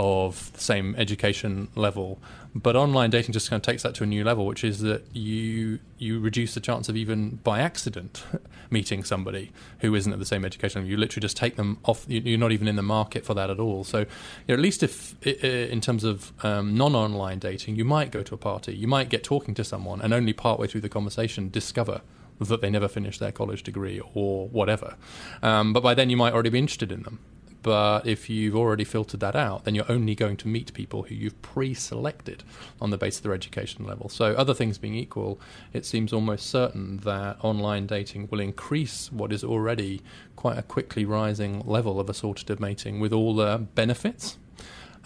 of 0.00 0.50
the 0.54 0.60
same 0.60 0.94
education 0.96 1.68
level. 1.74 2.18
But 2.54 2.74
online 2.74 3.10
dating 3.10 3.34
just 3.34 3.50
kind 3.50 3.60
of 3.60 3.64
takes 3.64 3.82
that 3.82 3.94
to 3.96 4.04
a 4.04 4.06
new 4.06 4.24
level, 4.24 4.46
which 4.46 4.64
is 4.64 4.80
that 4.80 5.04
you 5.14 5.78
you 5.98 6.18
reduce 6.18 6.54
the 6.54 6.60
chance 6.60 6.88
of 6.88 6.96
even 6.96 7.36
by 7.44 7.60
accident 7.60 8.24
meeting 8.70 9.04
somebody 9.04 9.52
who 9.80 9.94
isn't 9.94 10.10
at 10.10 10.18
the 10.18 10.24
same 10.24 10.42
education 10.44 10.80
level. 10.80 10.90
You 10.90 10.96
literally 10.96 11.20
just 11.20 11.36
take 11.36 11.56
them 11.56 11.78
off. 11.84 12.06
You're 12.08 12.38
not 12.38 12.50
even 12.50 12.66
in 12.66 12.76
the 12.76 12.82
market 12.82 13.26
for 13.26 13.34
that 13.34 13.50
at 13.50 13.60
all. 13.60 13.84
So, 13.84 13.98
you 13.98 14.06
know, 14.48 14.54
at 14.54 14.60
least 14.60 14.82
if 14.82 15.14
in 15.26 15.82
terms 15.82 16.02
of 16.02 16.32
um, 16.42 16.74
non-online 16.74 17.38
dating, 17.38 17.76
you 17.76 17.84
might 17.84 18.10
go 18.10 18.22
to 18.22 18.34
a 18.34 18.38
party, 18.38 18.74
you 18.74 18.88
might 18.88 19.10
get 19.10 19.22
talking 19.22 19.54
to 19.54 19.64
someone, 19.64 20.00
and 20.00 20.14
only 20.14 20.32
partway 20.32 20.66
through 20.66 20.80
the 20.80 20.88
conversation 20.88 21.50
discover 21.50 22.00
that 22.40 22.62
they 22.62 22.70
never 22.70 22.88
finished 22.88 23.20
their 23.20 23.32
college 23.32 23.62
degree 23.62 24.00
or 24.14 24.48
whatever. 24.48 24.96
Um, 25.42 25.74
but 25.74 25.82
by 25.82 25.92
then, 25.92 26.08
you 26.08 26.16
might 26.16 26.32
already 26.32 26.48
be 26.48 26.58
interested 26.58 26.90
in 26.90 27.02
them. 27.02 27.18
But 27.62 28.06
if 28.06 28.30
you've 28.30 28.56
already 28.56 28.84
filtered 28.84 29.20
that 29.20 29.36
out, 29.36 29.64
then 29.64 29.74
you're 29.74 29.90
only 29.90 30.14
going 30.14 30.36
to 30.38 30.48
meet 30.48 30.72
people 30.72 31.02
who 31.02 31.14
you've 31.14 31.40
pre 31.42 31.74
selected 31.74 32.42
on 32.80 32.90
the 32.90 32.96
basis 32.96 33.18
of 33.18 33.24
their 33.24 33.34
education 33.34 33.84
level. 33.84 34.08
So, 34.08 34.32
other 34.32 34.54
things 34.54 34.78
being 34.78 34.94
equal, 34.94 35.38
it 35.72 35.84
seems 35.84 36.12
almost 36.12 36.48
certain 36.48 36.98
that 36.98 37.36
online 37.42 37.86
dating 37.86 38.28
will 38.30 38.40
increase 38.40 39.12
what 39.12 39.32
is 39.32 39.44
already 39.44 40.00
quite 40.36 40.56
a 40.56 40.62
quickly 40.62 41.04
rising 41.04 41.60
level 41.66 42.00
of 42.00 42.06
assortative 42.06 42.60
mating 42.60 42.98
with 42.98 43.12
all 43.12 43.34
the 43.34 43.66
benefits, 43.74 44.38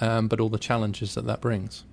um, 0.00 0.28
but 0.28 0.40
all 0.40 0.48
the 0.48 0.58
challenges 0.58 1.14
that 1.14 1.26
that 1.26 1.40
brings. 1.40 1.84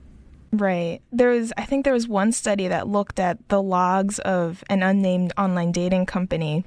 Right. 0.53 0.99
There 1.13 1.29
was, 1.29 1.53
I 1.57 1.63
think 1.63 1.85
there 1.85 1.93
was 1.93 2.09
one 2.09 2.33
study 2.33 2.67
that 2.67 2.87
looked 2.87 3.19
at 3.19 3.47
the 3.47 3.61
logs 3.61 4.19
of 4.19 4.63
an 4.69 4.83
unnamed 4.83 5.31
online 5.37 5.71
dating 5.71 6.07
company. 6.07 6.65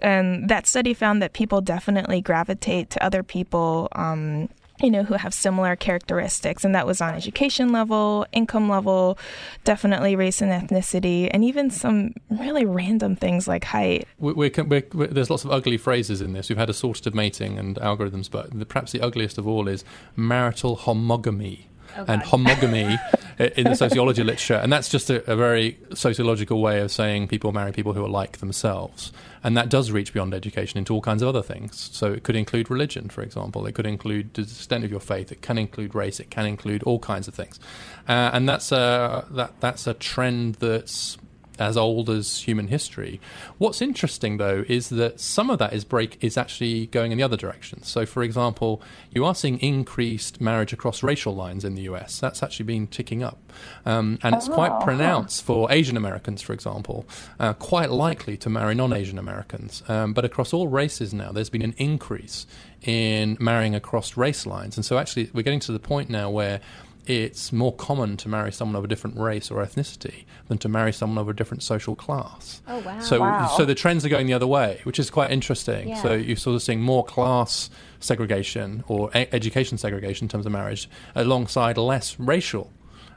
And 0.00 0.48
that 0.48 0.66
study 0.66 0.94
found 0.94 1.22
that 1.22 1.32
people 1.32 1.60
definitely 1.60 2.20
gravitate 2.20 2.90
to 2.90 3.04
other 3.04 3.22
people, 3.22 3.88
um, 3.92 4.48
you 4.82 4.90
know, 4.90 5.02
who 5.02 5.14
have 5.14 5.32
similar 5.32 5.74
characteristics. 5.74 6.64
And 6.64 6.74
that 6.74 6.86
was 6.86 7.00
on 7.00 7.14
education 7.14 7.72
level, 7.72 8.26
income 8.32 8.68
level, 8.68 9.18
definitely 9.64 10.16
race 10.16 10.42
and 10.42 10.52
ethnicity, 10.52 11.30
and 11.32 11.42
even 11.42 11.70
some 11.70 12.12
really 12.30 12.64
random 12.64 13.16
things 13.16 13.48
like 13.48 13.64
height. 13.64 14.06
We're, 14.18 14.34
we're, 14.34 14.52
we're, 14.92 15.06
there's 15.06 15.30
lots 15.30 15.44
of 15.44 15.50
ugly 15.50 15.78
phrases 15.78 16.20
in 16.20 16.34
this. 16.34 16.48
We've 16.48 16.58
had 16.58 16.68
assortative 16.68 17.14
mating 17.14 17.58
and 17.58 17.76
algorithms, 17.76 18.30
but 18.30 18.56
the, 18.58 18.66
perhaps 18.66 18.92
the 18.92 19.00
ugliest 19.00 19.38
of 19.38 19.46
all 19.46 19.66
is 19.66 19.84
marital 20.14 20.76
homogamy 20.76 21.64
and 22.06 22.22
homogamy 22.22 22.98
in 23.38 23.64
the 23.64 23.74
sociology 23.74 24.22
literature. 24.22 24.54
And 24.54 24.72
that's 24.72 24.88
just 24.88 25.10
a, 25.10 25.30
a, 25.30 25.36
very 25.36 25.78
sociological 25.94 26.60
way 26.60 26.80
of 26.80 26.90
saying 26.90 27.28
people 27.28 27.52
marry 27.52 27.72
people 27.72 27.92
who 27.92 28.04
are 28.04 28.08
like 28.08 28.38
themselves. 28.38 29.12
And 29.44 29.56
that 29.56 29.68
does 29.68 29.90
reach 29.90 30.12
beyond 30.12 30.32
education 30.34 30.78
into 30.78 30.94
all 30.94 31.02
kinds 31.02 31.22
of 31.22 31.28
other 31.28 31.42
things. 31.42 31.90
So 31.92 32.12
it 32.12 32.22
could 32.22 32.34
include 32.34 32.70
religion, 32.70 33.08
for 33.08 33.22
example. 33.22 33.66
It 33.66 33.72
could 33.72 33.86
include 33.86 34.34
the 34.34 34.42
extent 34.42 34.84
of 34.84 34.90
your 34.90 35.00
faith. 35.00 35.30
It 35.30 35.42
can 35.42 35.58
include 35.58 35.94
race. 35.94 36.18
It 36.18 36.30
can 36.30 36.46
include 36.46 36.82
all 36.84 36.98
kinds 36.98 37.28
of 37.28 37.34
things. 37.34 37.60
Uh, 38.08 38.30
and 38.32 38.48
that's 38.48 38.72
a, 38.72 39.26
that, 39.30 39.60
that's 39.60 39.86
a 39.86 39.94
trend 39.94 40.56
that's 40.56 41.18
as 41.58 41.76
old 41.76 42.10
as 42.10 42.42
human 42.42 42.68
history. 42.68 43.20
What's 43.58 43.80
interesting, 43.80 44.36
though, 44.36 44.64
is 44.68 44.88
that 44.90 45.20
some 45.20 45.50
of 45.50 45.58
that 45.58 45.72
is 45.72 45.84
break 45.84 46.18
is 46.22 46.36
actually 46.36 46.86
going 46.86 47.12
in 47.12 47.18
the 47.18 47.24
other 47.24 47.36
direction. 47.36 47.82
So, 47.82 48.06
for 48.06 48.22
example, 48.22 48.82
you 49.10 49.24
are 49.24 49.34
seeing 49.34 49.58
increased 49.58 50.40
marriage 50.40 50.72
across 50.72 51.02
racial 51.02 51.34
lines 51.34 51.64
in 51.64 51.74
the 51.74 51.82
US. 51.82 52.20
That's 52.20 52.42
actually 52.42 52.66
been 52.66 52.86
ticking 52.86 53.22
up, 53.22 53.38
um, 53.84 54.18
and 54.22 54.34
it's 54.34 54.48
quite 54.48 54.72
oh. 54.72 54.84
pronounced 54.84 55.44
for 55.44 55.70
Asian 55.70 55.96
Americans, 55.96 56.42
for 56.42 56.52
example, 56.52 57.06
uh, 57.40 57.52
quite 57.54 57.90
likely 57.90 58.36
to 58.38 58.50
marry 58.50 58.74
non-Asian 58.74 59.18
Americans. 59.18 59.82
Um, 59.88 60.12
but 60.12 60.24
across 60.24 60.52
all 60.52 60.68
races 60.68 61.14
now, 61.14 61.32
there's 61.32 61.50
been 61.50 61.62
an 61.62 61.74
increase 61.78 62.46
in 62.82 63.36
marrying 63.40 63.74
across 63.74 64.16
race 64.16 64.46
lines, 64.46 64.76
and 64.76 64.84
so 64.84 64.98
actually 64.98 65.30
we're 65.32 65.42
getting 65.42 65.60
to 65.60 65.72
the 65.72 65.78
point 65.78 66.10
now 66.10 66.30
where 66.30 66.60
it's 67.06 67.52
more 67.52 67.74
common 67.74 68.16
to 68.18 68.28
marry 68.28 68.52
someone 68.52 68.76
of 68.76 68.84
a 68.84 68.88
different 68.88 69.16
race 69.16 69.50
or 69.50 69.64
ethnicity 69.64 70.24
than 70.48 70.58
to 70.58 70.68
marry 70.68 70.92
someone 70.92 71.18
of 71.18 71.28
a 71.28 71.32
different 71.32 71.62
social 71.62 71.94
class. 71.94 72.62
Oh 72.66 72.78
wow! 72.80 73.00
So, 73.00 73.20
wow. 73.20 73.46
so 73.56 73.64
the 73.64 73.74
trends 73.74 74.04
are 74.04 74.08
going 74.08 74.26
the 74.26 74.34
other 74.34 74.46
way, 74.46 74.80
which 74.84 74.98
is 74.98 75.10
quite 75.10 75.30
interesting. 75.30 75.90
Yeah. 75.90 76.02
So 76.02 76.14
you're 76.14 76.36
sort 76.36 76.56
of 76.56 76.62
seeing 76.62 76.80
more 76.80 77.04
class 77.04 77.70
segregation 78.00 78.84
or 78.88 79.10
e- 79.16 79.26
education 79.32 79.78
segregation 79.78 80.24
in 80.24 80.28
terms 80.28 80.46
of 80.46 80.52
marriage, 80.52 80.88
alongside 81.14 81.78
less 81.78 82.18
racial 82.18 82.70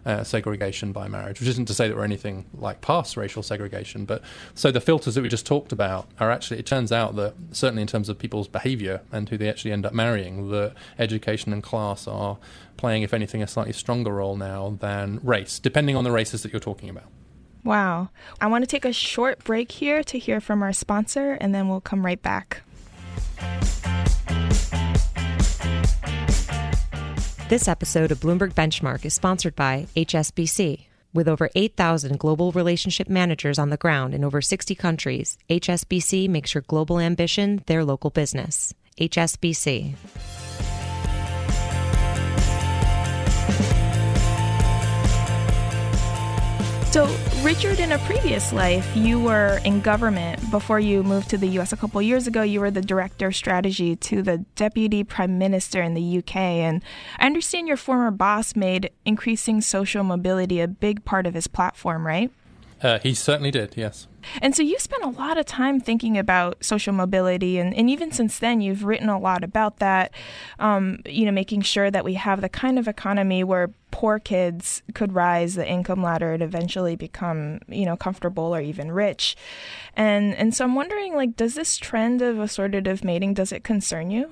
uh, 0.06 0.24
segregation 0.24 0.91
by 0.91 1.08
marriage, 1.08 1.39
which 1.39 1.50
isn't 1.50 1.68
to 1.68 1.74
say 1.74 1.88
that 1.88 1.96
we're 1.96 2.03
anything 2.03 2.46
like 2.53 2.82
past 2.82 3.18
racial 3.18 3.44
segregation. 3.44 4.06
But 4.06 4.22
so 4.56 4.72
the 4.72 4.82
filters 4.82 5.15
that 5.15 5.22
we 5.22 5.29
just 5.29 5.46
talked 5.46 5.72
about 5.72 6.08
are 6.20 6.32
actually, 6.32 6.60
it 6.60 6.65
turns 6.65 6.91
out 6.91 7.15
that 7.15 7.34
certainly 7.51 7.82
in 7.82 7.88
terms 7.88 8.10
of 8.10 8.18
people's 8.18 8.48
behavior 8.48 9.01
and 9.12 9.29
who 9.29 9.38
they 9.38 9.50
actually 9.50 9.72
end 9.72 9.86
up 9.86 9.94
marrying, 9.94 10.50
that 10.51 10.74
education 10.98 11.53
and 11.53 11.63
class 11.63 12.08
are 12.08 12.38
playing, 12.77 13.03
if 13.03 13.13
anything, 13.13 13.44
a 13.44 13.48
slightly 13.48 13.74
stronger 13.74 14.13
role 14.13 14.36
now 14.36 14.77
than 14.79 15.20
race, 15.24 15.60
depending 15.60 15.96
on 15.96 16.03
the 16.03 16.12
races 16.12 16.44
that 16.44 16.53
you're 16.53 16.60
talking 16.60 16.89
about. 16.89 17.06
Wow. 17.63 18.10
I 18.39 18.48
want 18.48 18.63
to 18.63 18.68
take 18.68 18.86
a 18.86 18.94
short 18.94 19.44
break 19.44 19.72
here 19.72 20.01
to 20.03 20.18
hear 20.18 20.39
from 20.39 20.63
our 20.63 20.74
sponsor, 20.74 21.34
and 21.41 21.53
then 21.53 21.68
we'll 21.68 21.82
come 21.82 22.06
right 22.06 22.22
back. 22.22 22.62
This 27.50 27.68
episode 27.68 28.12
of 28.12 28.20
Bloomberg 28.20 28.53
Benchmark 28.53 29.03
is 29.03 29.15
sponsored 29.15 29.56
by 29.56 29.88
HSBC. 29.96 30.86
With 31.15 31.27
over 31.27 31.50
8,000 31.56 32.20
global 32.20 32.51
relationship 32.51 33.10
managers 33.10 33.58
on 33.58 33.72
the 33.72 33.75
ground 33.75 34.13
in 34.13 34.24
over 34.24 34.39
60 34.39 34.75
countries, 34.75 35.36
HSBC 35.50 36.29
makes 36.29 36.53
your 36.53 36.62
global 36.68 37.00
ambition 37.00 37.63
their 37.65 37.84
local 37.84 38.12
business. 38.12 38.75
HSBC. 39.01 39.96
So, 47.00 47.08
Richard, 47.44 47.79
in 47.79 47.94
a 47.94 47.98
previous 48.00 48.51
life, 48.51 48.86
you 48.94 49.22
were 49.22 49.62
in 49.63 49.79
government 49.79 50.51
before 50.51 50.82
you 50.82 51.01
moved 51.01 51.29
to 51.29 51.38
the 51.38 51.48
US 51.60 51.72
a 51.72 51.77
couple 51.77 52.01
years 52.01 52.27
ago. 52.27 52.41
You 52.41 52.60
were 52.60 52.72
the 52.72 52.82
director 52.82 53.27
of 53.27 53.38
strategy 53.38 53.96
to 53.96 54.22
the 54.22 54.39
deputy 54.58 55.06
prime 55.06 55.38
minister 55.38 55.82
in 55.82 55.94
the 55.94 56.18
UK. 56.18 56.36
And 56.36 56.84
I 57.18 57.25
understand 57.25 57.70
your 57.70 57.77
former 57.77 58.12
boss 58.12 58.53
made 58.53 58.91
increasing 59.06 59.62
social 59.62 60.03
mobility 60.03 60.60
a 60.60 60.68
big 60.68 61.06
part 61.06 61.25
of 61.25 61.36
his 61.36 61.48
platform, 61.48 62.06
right? 62.06 62.32
Uh, 62.82 63.00
he 63.00 63.14
certainly 63.14 63.52
did, 63.52 63.76
yes. 63.76 64.08
And 64.42 64.56
so 64.56 64.64
you 64.64 64.80
spent 64.80 65.04
a 65.04 65.10
lot 65.10 65.38
of 65.38 65.46
time 65.46 65.80
thinking 65.80 66.18
about 66.18 66.64
social 66.64 66.94
mobility, 66.94 67.58
and, 67.58 67.74
and 67.74 67.90
even 67.90 68.12
since 68.12 68.40
then, 68.40 68.62
you've 68.62 68.84
written 68.84 69.10
a 69.10 69.20
lot 69.20 69.44
about 69.44 69.80
that. 69.80 70.14
Um, 70.60 71.00
you 71.06 71.26
know, 71.26 71.32
making 71.32 71.62
sure 71.62 71.92
that 71.92 72.06
we 72.06 72.14
have 72.14 72.42
the 72.42 72.50
kind 72.50 72.80
of 72.80 72.88
economy 72.88 73.44
where 73.44 73.72
poor 73.92 74.20
kids 74.20 74.82
could 74.94 75.14
rise 75.14 75.56
the 75.56 75.68
income 75.68 76.02
ladder 76.02 76.34
and 76.34 76.44
eventually 76.44 76.96
become, 76.96 77.60
you 77.68 77.86
know, 77.86 77.98
comfortable 77.98 78.56
or 78.56 78.62
even 78.62 78.92
rich. 78.92 79.36
And 79.96 80.36
and 80.36 80.56
so 80.56 80.64
I'm 80.66 80.76
wondering, 80.76 81.16
like, 81.16 81.36
does 81.36 81.56
this 81.56 81.78
trend 81.78 82.22
of 82.22 82.38
assortative 82.38 83.04
mating 83.04 83.34
does 83.34 83.52
it 83.52 83.64
concern 83.64 84.12
you? 84.12 84.26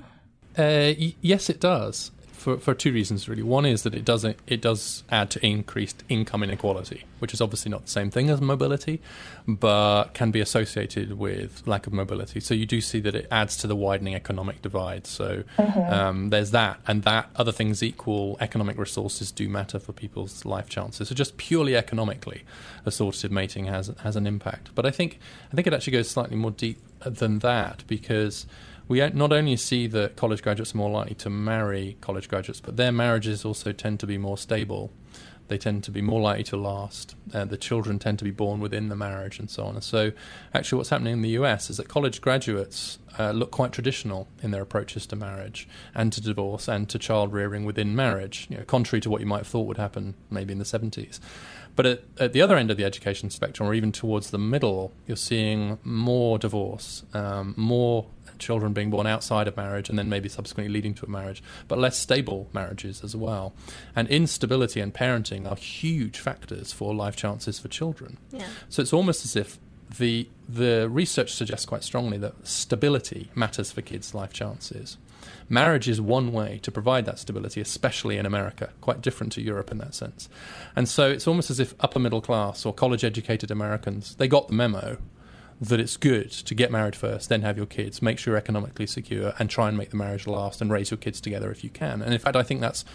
Uh, 0.58 0.94
y- 1.00 1.16
yes, 1.22 1.50
it 1.50 1.60
does 1.60 2.12
for, 2.38 2.58
for 2.58 2.74
two 2.74 2.94
reasons 2.94 3.28
really. 3.28 3.42
One 3.42 3.66
is 3.66 3.84
that 3.84 3.96
it 3.96 4.06
does 4.06 4.24
it 4.24 4.62
does 4.62 5.04
add 5.10 5.32
to 5.32 5.46
increased 5.46 6.04
income 6.08 6.44
inequality, 6.44 7.04
which 7.20 7.34
is 7.34 7.42
obviously 7.42 7.72
not 7.72 7.84
the 7.86 7.92
same 7.92 8.12
thing 8.12 8.30
as 8.30 8.40
mobility, 8.40 9.02
but 9.48 10.14
can 10.14 10.32
be 10.32 10.40
associated 10.40 11.18
with 11.18 11.66
lack 11.66 11.88
of 11.88 11.94
mobility. 11.94 12.40
So 12.40 12.54
you 12.54 12.66
do 12.66 12.80
see 12.80 13.00
that 13.02 13.16
it 13.16 13.28
adds 13.32 13.58
to 13.58 13.68
the 13.68 13.76
widening 13.76 14.14
economic 14.16 14.62
divide. 14.62 15.08
So 15.08 15.44
mm-hmm. 15.58 15.94
um, 15.94 16.30
there's 16.30 16.52
that, 16.52 16.80
and 16.88 17.04
that 17.04 17.30
other 17.36 17.52
things 17.52 17.82
equal, 17.82 18.38
economic 18.40 18.78
resources 18.78 19.32
do 19.32 19.50
matter 19.50 19.80
for 19.80 19.92
people's 19.92 20.46
life 20.46 20.70
chances. 20.70 21.10
So 21.10 21.16
just 21.16 21.38
purely 21.38 21.76
economically, 21.76 22.44
assortative 22.86 23.32
mating 23.32 23.66
has 23.66 23.92
has 24.04 24.16
an 24.16 24.28
impact. 24.28 24.70
But 24.76 24.86
I 24.86 24.92
think 24.92 25.20
I 25.52 25.56
think 25.56 25.66
it 25.66 25.74
actually 25.74 25.94
goes 25.94 26.10
slightly 26.10 26.38
more 26.38 26.52
deep 26.52 26.80
than 27.00 27.40
that 27.40 27.84
because 27.88 28.46
we 28.88 29.08
not 29.10 29.34
only 29.34 29.58
see 29.58 29.88
that 29.88 30.16
college 30.16 30.42
graduates 30.42 30.74
are 30.74 30.78
more 30.78 30.90
likely 30.90 31.16
to 31.16 31.30
marry 31.30 31.98
college 32.02 32.30
graduates, 32.30 32.62
but 32.62 32.78
their 32.78 32.92
marriages 32.92 33.44
also 33.44 33.72
tend 33.72 34.00
to 34.00 34.08
be 34.08 34.18
more 34.18 34.38
stable 34.38 34.92
They 35.48 35.58
tend 35.58 35.84
to 35.86 35.92
be 35.92 36.02
more 36.02 36.22
likely 36.22 36.44
to 36.46 36.58
last. 36.58 37.16
Uh, 37.34 37.46
the 37.46 37.58
children 37.58 38.00
tend 38.00 38.20
to 38.20 38.26
be 38.26 38.32
born 38.32 38.60
within 38.60 38.90
the 38.90 38.96
marriage, 38.96 39.40
and 39.40 39.50
so 39.50 39.64
on. 39.64 39.82
So, 39.82 40.12
actually, 40.54 40.78
what's 40.78 40.90
happening 40.90 41.14
in 41.14 41.22
the 41.22 41.30
US 41.30 41.70
is 41.70 41.78
that 41.78 41.88
college 41.88 42.20
graduates 42.22 43.00
uh, 43.18 43.32
look 43.32 43.52
quite 43.52 43.72
traditional 43.72 44.28
in 44.44 44.52
their 44.52 44.62
approaches 44.62 45.06
to 45.08 45.16
marriage 45.16 45.68
and 45.96 46.12
to 46.14 46.22
divorce 46.22 46.68
and 46.68 46.90
to 46.90 47.00
child 47.00 47.34
rearing 47.34 47.66
within 47.66 47.96
marriage, 47.96 48.48
you 48.50 48.58
know, 48.58 48.64
contrary 48.64 49.02
to 49.02 49.10
what 49.10 49.22
you 49.22 49.28
might 49.28 49.40
have 49.40 49.48
thought 49.48 49.68
would 49.68 49.78
happen 49.78 50.16
maybe 50.30 50.52
in 50.52 50.60
the 50.60 50.66
70s. 50.66 51.20
But 51.76 51.86
at, 51.86 52.04
at, 52.20 52.34
the 52.34 52.42
other 52.42 52.58
end 52.58 52.72
of 52.72 52.78
the 52.78 52.84
education 52.84 53.30
spectrum, 53.30 53.70
or 53.70 53.74
even 53.74 53.92
towards 53.92 54.32
the 54.32 54.40
middle, 54.40 54.94
you're 55.06 55.16
seeing 55.16 55.78
more 55.84 56.40
divorce, 56.40 57.04
um, 57.14 57.54
more 57.56 58.08
children 58.40 58.74
being 58.74 58.90
born 58.90 59.08
outside 59.08 59.48
of 59.48 59.58
marriage 59.58 59.90
and 59.90 59.98
then 59.98 60.10
maybe 60.10 60.30
subsequently 60.30 60.74
leading 60.74 60.94
to 60.96 61.06
a 61.06 61.10
marriage, 61.10 61.44
but 61.68 61.78
less 61.78 61.98
stable 61.98 62.50
marriages 62.54 63.04
as 63.04 63.16
well. 63.16 63.54
And 63.96 64.08
instability 64.10 64.80
and 64.80 64.94
parenting 64.94 65.50
are 65.50 65.56
huge 65.56 66.20
factors 66.20 66.72
for 66.72 66.94
life 66.94 67.16
chances 67.16 67.60
for 67.60 67.68
children. 67.68 68.18
Yeah. 68.32 68.48
So 68.70 68.82
it's 68.82 68.94
almost 68.94 69.26
as 69.26 69.36
if 69.36 69.60
the 69.98 70.28
the 70.50 70.90
research 70.90 71.34
suggests 71.34 71.66
quite 71.66 71.84
strongly 71.84 72.18
that 72.18 72.46
stability 72.46 73.30
matters 73.36 73.72
for 73.72 73.82
kids' 73.82 74.14
life 74.14 74.34
chances. 74.34 74.98
Marriage 75.50 75.88
is 75.88 76.02
one 76.02 76.34
way 76.34 76.60
to 76.62 76.72
provide 76.72 77.06
that 77.06 77.20
stability, 77.20 77.62
especially 77.62 78.18
in 78.18 78.26
America, 78.26 78.70
quite 78.82 79.02
different 79.02 79.32
to 79.34 79.42
Europe 79.42 79.72
in 79.72 79.78
that 79.78 79.96
sense. 79.96 80.28
And 80.76 80.90
so 80.90 81.10
it's 81.10 81.28
almost 81.28 81.50
as 81.50 81.60
if 81.60 81.74
upper 81.80 82.00
middle 82.00 82.22
class 82.22 82.66
or 82.66 82.74
college 82.74 83.04
educated 83.04 83.50
Americans, 83.50 84.16
they 84.16 84.28
got 84.28 84.48
the 84.48 84.54
memo 84.54 84.98
that 85.60 85.80
it's 85.80 85.98
good 85.98 86.32
to 86.32 86.54
get 86.54 86.72
married 86.72 86.96
first, 86.96 87.30
then 87.30 87.42
have 87.42 87.58
your 87.58 87.66
kids, 87.66 88.02
make 88.02 88.20
sure 88.20 88.34
you're 88.34 88.38
economically 88.38 88.86
secure, 88.86 89.34
and 89.40 89.50
try 89.50 89.68
and 89.68 89.78
make 89.78 89.90
the 89.90 89.98
marriage 89.98 90.28
last 90.28 90.62
and 90.62 90.72
raise 90.72 90.92
your 90.92 90.98
kids 90.98 91.20
together 91.20 91.52
if 91.52 91.64
you 91.64 91.70
can. 91.70 92.02
And 92.02 92.14
in 92.14 92.20
fact, 92.20 92.36
I 92.36 92.44
think 92.44 92.62
that's 92.62 92.86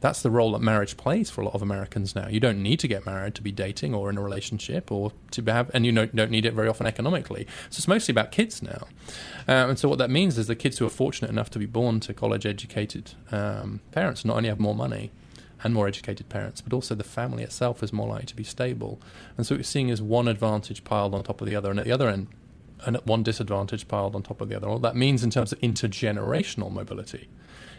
that's 0.00 0.22
the 0.22 0.30
role 0.30 0.52
that 0.52 0.60
marriage 0.60 0.96
plays 0.96 1.30
for 1.30 1.40
a 1.40 1.44
lot 1.44 1.54
of 1.54 1.62
Americans 1.62 2.14
now. 2.14 2.28
You 2.28 2.40
don't 2.40 2.62
need 2.62 2.78
to 2.80 2.88
get 2.88 3.06
married 3.06 3.34
to 3.36 3.42
be 3.42 3.50
dating 3.50 3.94
or 3.94 4.10
in 4.10 4.18
a 4.18 4.22
relationship 4.22 4.92
or 4.92 5.12
to 5.32 5.42
have, 5.44 5.70
and 5.72 5.86
you 5.86 5.92
don't, 5.92 6.14
don't 6.14 6.30
need 6.30 6.44
it 6.44 6.52
very 6.52 6.68
often 6.68 6.86
economically. 6.86 7.46
So 7.70 7.78
it's 7.78 7.88
mostly 7.88 8.12
about 8.12 8.30
kids 8.30 8.62
now. 8.62 8.86
Um, 9.48 9.70
and 9.70 9.78
so 9.78 9.88
what 9.88 9.98
that 9.98 10.10
means 10.10 10.36
is 10.38 10.46
the 10.46 10.54
kids 10.54 10.78
who 10.78 10.86
are 10.86 10.90
fortunate 10.90 11.30
enough 11.30 11.50
to 11.50 11.58
be 11.58 11.66
born 11.66 12.00
to 12.00 12.14
college 12.14 12.44
educated 12.46 13.12
um, 13.32 13.80
parents 13.90 14.24
not 14.24 14.36
only 14.36 14.48
have 14.48 14.60
more 14.60 14.74
money, 14.74 15.12
and 15.62 15.72
more 15.74 15.88
educated 15.88 16.28
parents, 16.28 16.60
but 16.60 16.72
also 16.72 16.94
the 16.94 17.04
family 17.04 17.42
itself 17.42 17.82
is 17.82 17.92
more 17.92 18.08
likely 18.08 18.26
to 18.26 18.36
be 18.36 18.44
stable. 18.44 19.00
And 19.36 19.46
so 19.46 19.54
what 19.54 19.58
you're 19.58 19.64
seeing 19.64 19.88
is 19.88 20.02
one 20.02 20.28
advantage 20.28 20.84
piled 20.84 21.14
on 21.14 21.22
top 21.22 21.40
of 21.40 21.48
the 21.48 21.56
other, 21.56 21.70
and 21.70 21.78
at 21.78 21.86
the 21.86 21.92
other 21.92 22.08
end, 22.08 22.28
and 22.84 22.96
at 22.96 23.06
one 23.06 23.22
disadvantage 23.22 23.88
piled 23.88 24.14
on 24.14 24.22
top 24.22 24.40
of 24.40 24.48
the 24.48 24.56
other. 24.56 24.68
What 24.68 24.82
that 24.82 24.96
means 24.96 25.24
in 25.24 25.30
terms 25.30 25.52
of 25.52 25.60
intergenerational 25.60 26.70
mobility 26.70 27.28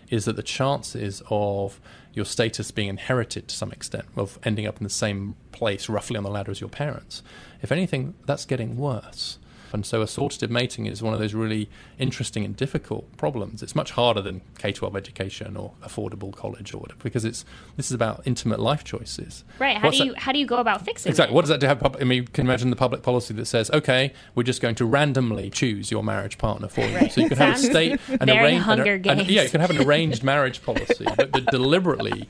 is 0.09 0.25
that 0.25 0.35
the 0.35 0.43
chances 0.43 1.21
of 1.29 1.79
your 2.13 2.25
status 2.25 2.71
being 2.71 2.89
inherited 2.89 3.47
to 3.47 3.55
some 3.55 3.71
extent, 3.71 4.05
of 4.15 4.39
ending 4.43 4.65
up 4.65 4.77
in 4.77 4.83
the 4.83 4.89
same 4.89 5.35
place 5.51 5.89
roughly 5.89 6.17
on 6.17 6.23
the 6.23 6.29
ladder 6.29 6.51
as 6.51 6.61
your 6.61 6.69
parents, 6.69 7.21
if 7.61 7.71
anything, 7.71 8.15
that's 8.25 8.45
getting 8.45 8.77
worse. 8.77 9.37
And 9.73 9.85
so 9.85 10.03
assortative 10.03 10.49
mating 10.49 10.85
is 10.85 11.01
one 11.01 11.13
of 11.13 11.19
those 11.19 11.33
really 11.33 11.69
interesting 11.99 12.45
and 12.45 12.55
difficult 12.55 13.15
problems. 13.17 13.61
It's 13.63 13.75
much 13.75 13.91
harder 13.91 14.21
than 14.21 14.41
K 14.57 14.71
12 14.71 14.95
education 14.95 15.57
or 15.57 15.73
affordable 15.83 16.33
college 16.33 16.73
or 16.73 16.79
whatever, 16.79 16.99
because 17.03 17.25
it's 17.25 17.45
this 17.75 17.87
is 17.87 17.93
about 17.93 18.21
intimate 18.25 18.59
life 18.59 18.83
choices. 18.83 19.43
Right. 19.59 19.77
How 19.77 19.87
What's 19.87 19.97
do 19.97 20.05
you 20.05 20.13
that? 20.13 20.19
how 20.19 20.31
do 20.31 20.39
you 20.39 20.45
go 20.45 20.57
about 20.57 20.85
fixing 20.85 21.09
it? 21.09 21.13
exactly? 21.13 21.33
It? 21.33 21.35
What 21.35 21.41
does 21.41 21.49
that 21.49 21.59
do? 21.59 21.67
Have, 21.67 21.95
I 21.99 22.03
mean, 22.03 22.17
you 22.17 22.23
can 22.23 22.45
imagine 22.45 22.69
the 22.69 22.75
public 22.75 23.03
policy 23.03 23.33
that 23.35 23.45
says, 23.45 23.69
okay, 23.71 24.13
we're 24.35 24.43
just 24.43 24.61
going 24.61 24.75
to 24.75 24.85
randomly 24.85 25.49
choose 25.49 25.91
your 25.91 26.03
marriage 26.03 26.37
partner 26.37 26.67
for 26.67 26.81
you. 26.81 26.95
Right. 26.95 27.11
So 27.11 27.21
you 27.21 27.29
can 27.29 27.37
have 27.37 27.55
a 27.55 27.59
state 27.59 27.99
and 28.07 28.29
arrange 28.29 28.65
an, 28.67 28.79
an, 29.19 29.25
yeah, 29.27 29.43
you 29.43 29.49
can 29.49 29.61
have 29.61 29.69
an 29.69 29.81
arranged 29.81 30.23
marriage 30.23 30.63
policy 30.63 31.05
that, 31.17 31.33
that 31.33 31.45
deliberately 31.47 32.27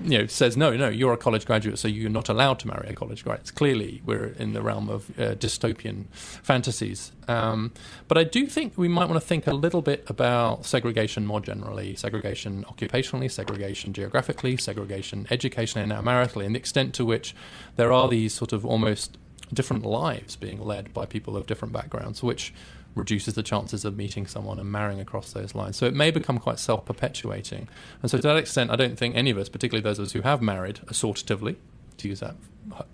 you 0.00 0.18
know, 0.18 0.26
says 0.26 0.56
no, 0.56 0.76
no, 0.76 0.88
you're 0.88 1.12
a 1.12 1.16
college 1.16 1.46
graduate, 1.46 1.78
so 1.78 1.88
you're 1.88 2.10
not 2.10 2.28
allowed 2.28 2.58
to 2.60 2.68
marry 2.68 2.88
a 2.88 2.94
college 2.94 3.24
graduate. 3.24 3.54
Clearly, 3.54 4.02
we're 4.04 4.34
in 4.38 4.52
the 4.52 4.62
realm 4.62 4.88
of 4.88 5.10
uh, 5.18 5.34
dystopian 5.34 6.06
fantasies. 6.12 7.12
Um, 7.28 7.72
but 8.08 8.18
I 8.18 8.24
do 8.24 8.46
think 8.46 8.76
we 8.76 8.88
might 8.88 9.08
want 9.08 9.20
to 9.20 9.26
think 9.26 9.46
a 9.46 9.54
little 9.54 9.82
bit 9.82 10.04
about 10.08 10.66
segregation 10.66 11.26
more 11.26 11.40
generally, 11.40 11.96
segregation 11.96 12.64
occupationally, 12.64 13.30
segregation 13.30 13.92
geographically, 13.92 14.56
segregation 14.56 15.26
educationally, 15.30 15.82
and 15.82 15.90
now 15.90 16.02
maritally, 16.02 16.44
and 16.44 16.54
the 16.54 16.58
extent 16.58 16.94
to 16.94 17.04
which 17.04 17.34
there 17.76 17.92
are 17.92 18.08
these 18.08 18.34
sort 18.34 18.52
of 18.52 18.66
almost 18.66 19.18
different 19.52 19.84
lives 19.84 20.36
being 20.36 20.60
led 20.60 20.92
by 20.92 21.06
people 21.06 21.36
of 21.36 21.46
different 21.46 21.72
backgrounds, 21.72 22.22
which 22.22 22.52
reduces 22.94 23.34
the 23.34 23.42
chances 23.42 23.84
of 23.84 23.96
meeting 23.96 24.26
someone 24.26 24.58
and 24.58 24.70
marrying 24.70 25.00
across 25.00 25.32
those 25.32 25.54
lines. 25.54 25.76
So 25.76 25.86
it 25.86 25.94
may 25.94 26.10
become 26.10 26.38
quite 26.38 26.58
self 26.58 26.84
perpetuating. 26.84 27.68
And 28.02 28.10
so, 28.10 28.18
to 28.18 28.22
that 28.22 28.36
extent, 28.36 28.70
I 28.70 28.76
don't 28.76 28.98
think 28.98 29.16
any 29.16 29.30
of 29.30 29.38
us, 29.38 29.48
particularly 29.48 29.82
those 29.82 29.98
of 29.98 30.06
us 30.06 30.12
who 30.12 30.22
have 30.22 30.40
married 30.42 30.80
assortatively, 30.86 31.56
to 31.98 32.08
use 32.08 32.20
that 32.20 32.36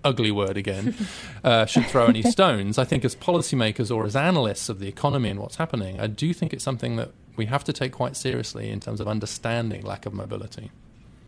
ugly 0.03 0.31
word 0.31 0.57
again, 0.57 0.95
uh, 1.43 1.65
should 1.65 1.85
throw 1.85 2.05
any 2.05 2.21
stones. 2.21 2.77
I 2.77 2.83
think 2.83 3.05
as 3.05 3.15
policymakers 3.15 3.93
or 3.95 4.05
as 4.05 4.15
analysts 4.15 4.69
of 4.69 4.79
the 4.79 4.87
economy 4.87 5.29
and 5.29 5.39
what's 5.39 5.55
happening, 5.55 5.99
I 5.99 6.07
do 6.07 6.33
think 6.33 6.53
it's 6.53 6.63
something 6.63 6.95
that 6.97 7.11
we 7.35 7.45
have 7.45 7.63
to 7.63 7.73
take 7.73 7.91
quite 7.91 8.15
seriously 8.15 8.69
in 8.69 8.79
terms 8.79 8.99
of 8.99 9.07
understanding 9.07 9.83
lack 9.83 10.05
of 10.05 10.13
mobility 10.13 10.71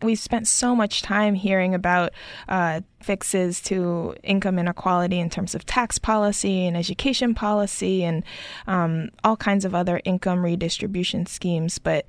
we 0.03 0.15
spent 0.15 0.47
so 0.47 0.75
much 0.75 1.01
time 1.01 1.35
hearing 1.35 1.73
about 1.73 2.11
uh, 2.47 2.81
fixes 3.01 3.61
to 3.61 4.15
income 4.23 4.59
inequality 4.59 5.19
in 5.19 5.29
terms 5.29 5.55
of 5.55 5.65
tax 5.65 5.97
policy 5.97 6.65
and 6.65 6.77
education 6.77 7.33
policy 7.33 8.03
and 8.03 8.23
um, 8.67 9.09
all 9.23 9.37
kinds 9.37 9.65
of 9.65 9.73
other 9.73 10.01
income 10.05 10.43
redistribution 10.43 11.25
schemes. 11.25 11.79
But, 11.79 12.05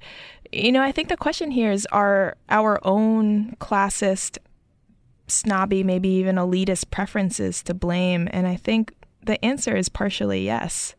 you 0.53 0.73
know, 0.73 0.83
I 0.83 0.93
think 0.93 1.09
the 1.09 1.17
question 1.17 1.51
here 1.51 1.73
is 1.73 1.87
are 1.93 2.37
our 2.49 2.81
own 2.87 3.57
classist, 3.61 4.39
snobby, 5.27 5.83
maybe 5.83 6.09
even 6.09 6.37
elitist 6.37 6.91
preferences 6.91 7.63
to 7.65 7.75
blame? 7.75 8.29
And 8.33 8.47
I 8.47 8.57
think 8.57 8.95
the 9.23 9.43
answer 9.45 9.77
is 9.77 9.89
partially 9.89 10.45
yes. 10.45 10.95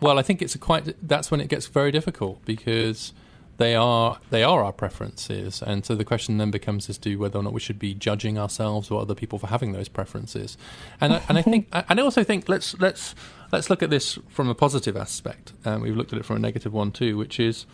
Well, 0.00 0.18
I 0.18 0.22
think 0.22 0.42
it's 0.42 0.54
a 0.54 0.58
quite 0.58 0.94
that's 1.06 1.30
when 1.30 1.40
it 1.40 1.48
gets 1.48 1.66
very 1.66 1.90
difficult 1.90 2.44
because 2.44 3.12
they 3.56 3.74
are 3.74 4.18
they 4.30 4.42
are 4.42 4.64
our 4.64 4.72
preferences, 4.72 5.62
and 5.62 5.84
so 5.84 5.94
the 5.94 6.04
question 6.04 6.38
then 6.38 6.50
becomes 6.50 6.90
as 6.90 6.98
to 6.98 7.16
whether 7.16 7.38
or 7.38 7.42
not 7.42 7.52
we 7.52 7.60
should 7.60 7.78
be 7.78 7.94
judging 7.94 8.36
ourselves 8.36 8.90
or 8.90 9.00
other 9.00 9.14
people 9.14 9.38
for 9.38 9.46
having 9.46 9.72
those 9.72 9.88
preferences. 9.88 10.56
And 11.00 11.14
I, 11.14 11.22
and 11.28 11.38
I 11.38 11.42
think 11.42 11.68
and 11.72 12.00
I 12.00 12.02
also 12.02 12.24
think 12.24 12.48
let's 12.48 12.78
let's 12.80 13.14
let's 13.52 13.70
look 13.70 13.82
at 13.82 13.90
this 13.90 14.18
from 14.28 14.48
a 14.48 14.54
positive 14.54 14.96
aspect. 14.96 15.52
Um, 15.64 15.82
we've 15.82 15.96
looked 15.96 16.12
at 16.12 16.18
it 16.18 16.24
from 16.24 16.36
a 16.36 16.40
negative 16.40 16.72
one 16.72 16.92
too, 16.92 17.16
which 17.16 17.38
is. 17.38 17.66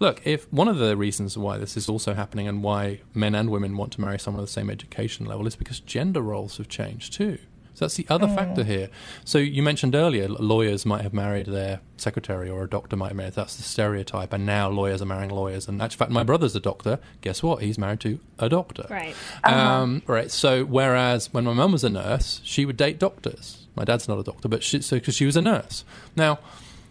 Look, 0.00 0.26
if 0.26 0.52
one 0.52 0.66
of 0.66 0.78
the 0.78 0.96
reasons 0.96 1.38
why 1.38 1.56
this 1.56 1.76
is 1.76 1.88
also 1.88 2.14
happening 2.14 2.48
and 2.48 2.64
why 2.64 3.02
men 3.14 3.36
and 3.36 3.48
women 3.48 3.76
want 3.76 3.92
to 3.92 4.00
marry 4.00 4.18
someone 4.18 4.40
of 4.42 4.48
the 4.48 4.52
same 4.52 4.68
education 4.68 5.24
level 5.24 5.46
is 5.46 5.54
because 5.54 5.78
gender 5.78 6.20
roles 6.20 6.56
have 6.56 6.68
changed 6.68 7.12
too. 7.12 7.38
So 7.74 7.84
that's 7.84 7.96
the 7.96 8.06
other 8.08 8.26
mm. 8.26 8.34
factor 8.34 8.64
here. 8.64 8.88
So 9.24 9.38
you 9.38 9.62
mentioned 9.62 9.94
earlier 9.94 10.28
lawyers 10.28 10.86
might 10.86 11.02
have 11.02 11.12
married 11.12 11.46
their 11.46 11.80
secretary 11.96 12.48
or 12.48 12.62
a 12.62 12.68
doctor 12.68 12.96
might 12.96 13.08
have 13.08 13.16
married. 13.16 13.34
That's 13.34 13.56
the 13.56 13.62
stereotype. 13.62 14.32
And 14.32 14.46
now 14.46 14.68
lawyers 14.68 15.02
are 15.02 15.06
marrying 15.06 15.30
lawyers. 15.30 15.66
And 15.68 15.82
in 15.82 15.88
fact, 15.90 16.10
my 16.10 16.22
brother's 16.22 16.54
a 16.54 16.60
doctor. 16.60 17.00
Guess 17.20 17.42
what? 17.42 17.62
He's 17.62 17.76
married 17.76 18.00
to 18.00 18.20
a 18.38 18.48
doctor. 18.48 18.86
Right. 18.88 19.14
Uh-huh. 19.42 19.56
Um, 19.56 20.02
right. 20.06 20.30
So 20.30 20.64
whereas 20.64 21.32
when 21.32 21.44
my 21.44 21.52
mum 21.52 21.72
was 21.72 21.84
a 21.84 21.90
nurse, 21.90 22.40
she 22.44 22.64
would 22.64 22.76
date 22.76 22.98
doctors. 22.98 23.66
My 23.74 23.84
dad's 23.84 24.06
not 24.06 24.18
a 24.18 24.22
doctor, 24.22 24.48
but 24.48 24.62
she, 24.62 24.80
so 24.80 24.96
because 24.96 25.16
she 25.16 25.26
was 25.26 25.36
a 25.36 25.42
nurse. 25.42 25.84
Now 26.14 26.38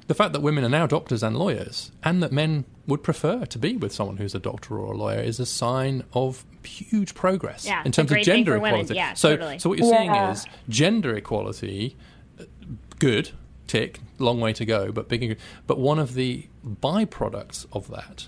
the 0.08 0.14
fact 0.14 0.34
that 0.34 0.42
women 0.42 0.64
are 0.64 0.70
now 0.70 0.86
doctors 0.86 1.24
and 1.24 1.38
lawyers, 1.38 1.92
and 2.04 2.22
that 2.22 2.32
men 2.32 2.66
would 2.88 3.04
prefer 3.04 3.46
to 3.46 3.58
be 3.58 3.78
with 3.78 3.94
someone 3.94 4.18
who's 4.18 4.36
a 4.36 4.40
doctor 4.40 4.78
or 4.78 4.94
a 4.94 4.98
lawyer, 4.98 5.20
is 5.20 5.40
a 5.40 5.46
sign 5.46 6.04
of 6.14 6.46
huge 6.64 7.16
progress 7.16 7.66
yeah, 7.66 7.82
in 7.86 7.92
terms 7.92 8.12
of 8.12 8.20
gender 8.20 8.56
equality. 8.56 8.96
Yeah, 8.96 9.14
so, 9.14 9.36
totally. 9.36 9.60
so 9.60 9.70
what 9.70 9.80
you're 9.80 9.92
yeah. 9.94 9.98
seeing 9.98 10.32
is 10.32 10.46
gender 10.70 11.16
equality, 11.16 11.96
uh, 12.40 12.44
good, 13.00 13.32
tick, 13.68 14.00
long 14.20 14.40
way 14.40 14.54
to 14.54 14.66
go, 14.66 14.92
but 14.92 15.08
big. 15.08 15.38
But 15.68 15.80
one 15.80 16.00
of 16.00 16.16
the 16.16 16.48
byproducts 16.66 17.66
of 17.72 17.88
that, 17.90 18.28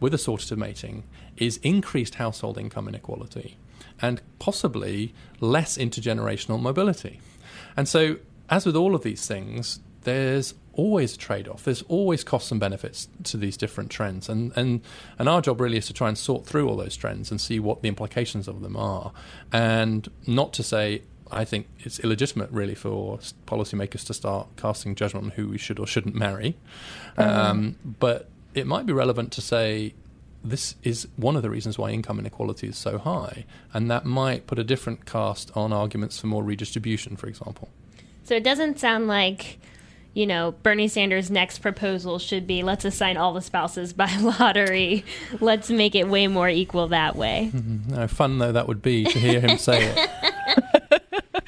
with 0.00 0.12
assortative 0.12 0.56
mating, 0.56 1.04
is 1.36 1.58
increased 1.58 2.16
household 2.16 2.58
income 2.58 2.88
inequality, 2.88 3.56
and 4.00 4.20
possibly 4.38 5.14
less 5.40 5.78
intergenerational 5.78 6.60
mobility. 6.60 7.20
And 7.76 7.88
so, 7.88 8.16
as 8.50 8.66
with 8.66 8.76
all 8.76 8.94
of 8.94 9.02
these 9.02 9.26
things, 9.26 9.80
there's 10.04 10.54
always 10.74 11.14
a 11.14 11.18
trade 11.18 11.48
off. 11.48 11.64
There's 11.64 11.82
always 11.82 12.24
costs 12.24 12.50
and 12.50 12.58
benefits 12.58 13.08
to 13.24 13.36
these 13.36 13.56
different 13.56 13.90
trends. 13.90 14.28
And, 14.28 14.52
and, 14.56 14.80
and 15.18 15.28
our 15.28 15.40
job 15.40 15.60
really 15.60 15.76
is 15.76 15.86
to 15.86 15.92
try 15.92 16.08
and 16.08 16.16
sort 16.16 16.46
through 16.46 16.68
all 16.68 16.76
those 16.76 16.96
trends 16.96 17.30
and 17.30 17.40
see 17.40 17.60
what 17.60 17.82
the 17.82 17.88
implications 17.88 18.48
of 18.48 18.62
them 18.62 18.76
are. 18.76 19.12
And 19.52 20.10
not 20.26 20.52
to 20.54 20.62
say, 20.62 21.02
I 21.30 21.44
think 21.44 21.66
it's 21.80 21.98
illegitimate 22.00 22.50
really 22.50 22.74
for 22.74 23.18
policymakers 23.46 24.04
to 24.06 24.14
start 24.14 24.48
casting 24.56 24.94
judgment 24.94 25.26
on 25.26 25.30
who 25.32 25.48
we 25.48 25.58
should 25.58 25.78
or 25.78 25.86
shouldn't 25.86 26.14
marry. 26.14 26.56
Mm-hmm. 27.16 27.22
Um, 27.22 27.76
but 27.84 28.28
it 28.54 28.66
might 28.66 28.86
be 28.86 28.92
relevant 28.92 29.32
to 29.32 29.40
say, 29.40 29.94
this 30.44 30.74
is 30.82 31.06
one 31.16 31.36
of 31.36 31.42
the 31.42 31.50
reasons 31.50 31.78
why 31.78 31.90
income 31.90 32.18
inequality 32.18 32.66
is 32.68 32.76
so 32.76 32.98
high, 32.98 33.44
and 33.72 33.90
that 33.90 34.04
might 34.04 34.46
put 34.48 34.58
a 34.58 34.64
different 34.64 35.06
cast 35.06 35.50
on 35.56 35.72
arguments 35.72 36.18
for 36.18 36.26
more 36.26 36.42
redistribution, 36.42 37.16
for 37.16 37.28
example. 37.28 37.68
So 38.24 38.34
it 38.34 38.42
doesn't 38.42 38.80
sound 38.80 39.06
like 39.06 39.58
you 40.14 40.26
know, 40.26 40.52
Bernie 40.62 40.88
Sanders' 40.88 41.30
next 41.30 41.58
proposal 41.58 42.18
should 42.18 42.46
be 42.46 42.62
let's 42.62 42.84
assign 42.84 43.16
all 43.16 43.32
the 43.32 43.42
spouses 43.42 43.92
by 43.92 44.14
lottery. 44.20 45.04
Let's 45.40 45.70
make 45.70 45.94
it 45.94 46.08
way 46.08 46.26
more 46.26 46.48
equal 46.48 46.88
that 46.88 47.16
way. 47.16 47.50
Mm-hmm. 47.52 47.94
No, 47.94 48.08
fun 48.08 48.38
though 48.38 48.52
that 48.52 48.68
would 48.68 48.82
be 48.82 49.04
to 49.04 49.18
hear 49.18 49.40
him 49.40 49.58
say 49.58 49.92
it. 49.94 50.10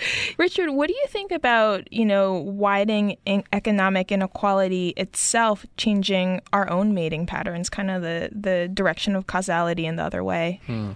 Richard, 0.39 0.71
what 0.71 0.89
do 0.89 0.95
you 0.95 1.07
think 1.09 1.33
about, 1.33 1.93
you 1.93 2.05
know, 2.05 2.35
widening 2.35 3.17
in 3.25 3.45
economic 3.53 4.13
inequality 4.13 4.91
itself 4.97 5.67
changing 5.77 6.41
our 6.53 6.69
own 6.71 6.95
mating 6.95 7.27
patterns, 7.27 7.69
kind 7.69 7.91
of 7.91 8.03
the, 8.03 8.31
the 8.33 8.71
direction 8.73 9.17
of 9.17 9.27
causality 9.27 9.87
in 9.87 9.97
the 9.97 10.03
other 10.03 10.23
way? 10.23 10.61
Hmm. 10.67 10.93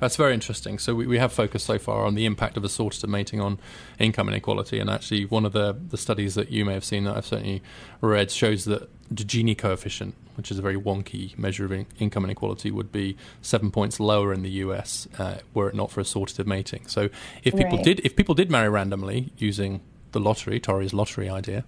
That's 0.00 0.16
very 0.16 0.32
interesting. 0.34 0.78
So 0.78 0.94
we, 0.94 1.06
we 1.06 1.18
have 1.18 1.32
focused 1.32 1.66
so 1.66 1.78
far 1.78 2.04
on 2.06 2.14
the 2.14 2.24
impact 2.26 2.56
of 2.56 2.62
assortative 2.62 3.08
mating 3.08 3.40
on 3.40 3.58
income 3.98 4.28
inequality, 4.28 4.78
and 4.80 4.88
actually 4.90 5.26
one 5.26 5.44
of 5.44 5.52
the, 5.52 5.76
the 5.88 5.98
studies 5.98 6.34
that 6.34 6.50
you 6.50 6.64
may 6.64 6.72
have 6.74 6.84
seen 6.84 7.04
that 7.04 7.16
I've 7.16 7.26
certainly 7.26 7.62
read 8.00 8.30
shows 8.30 8.64
that 8.64 8.88
the 9.10 9.24
Gini 9.24 9.56
coefficient, 9.58 10.14
which 10.36 10.50
is 10.50 10.58
a 10.58 10.62
very 10.62 10.76
wonky 10.76 11.36
measure 11.38 11.64
of 11.64 11.72
in- 11.72 11.86
income 11.98 12.24
inequality, 12.24 12.70
would 12.70 12.90
be 12.92 13.16
seven 13.42 13.70
points 13.70 14.00
lower 14.00 14.32
in 14.32 14.42
the 14.42 14.50
US 14.50 15.06
uh, 15.18 15.38
were 15.52 15.68
it 15.68 15.74
not 15.74 15.90
for 15.90 16.00
assortative 16.00 16.46
mating. 16.46 16.86
So 16.86 17.10
if 17.44 17.54
people 17.54 17.76
Right. 17.76 17.84
did 17.84 18.00
if 18.04 18.16
people 18.16 18.34
did 18.34 18.50
marry 18.50 18.68
randomly 18.68 19.32
using 19.36 19.80
the 20.12 20.20
lottery, 20.20 20.58
Tori's 20.60 20.92
lottery 20.92 21.28
idea. 21.28 21.64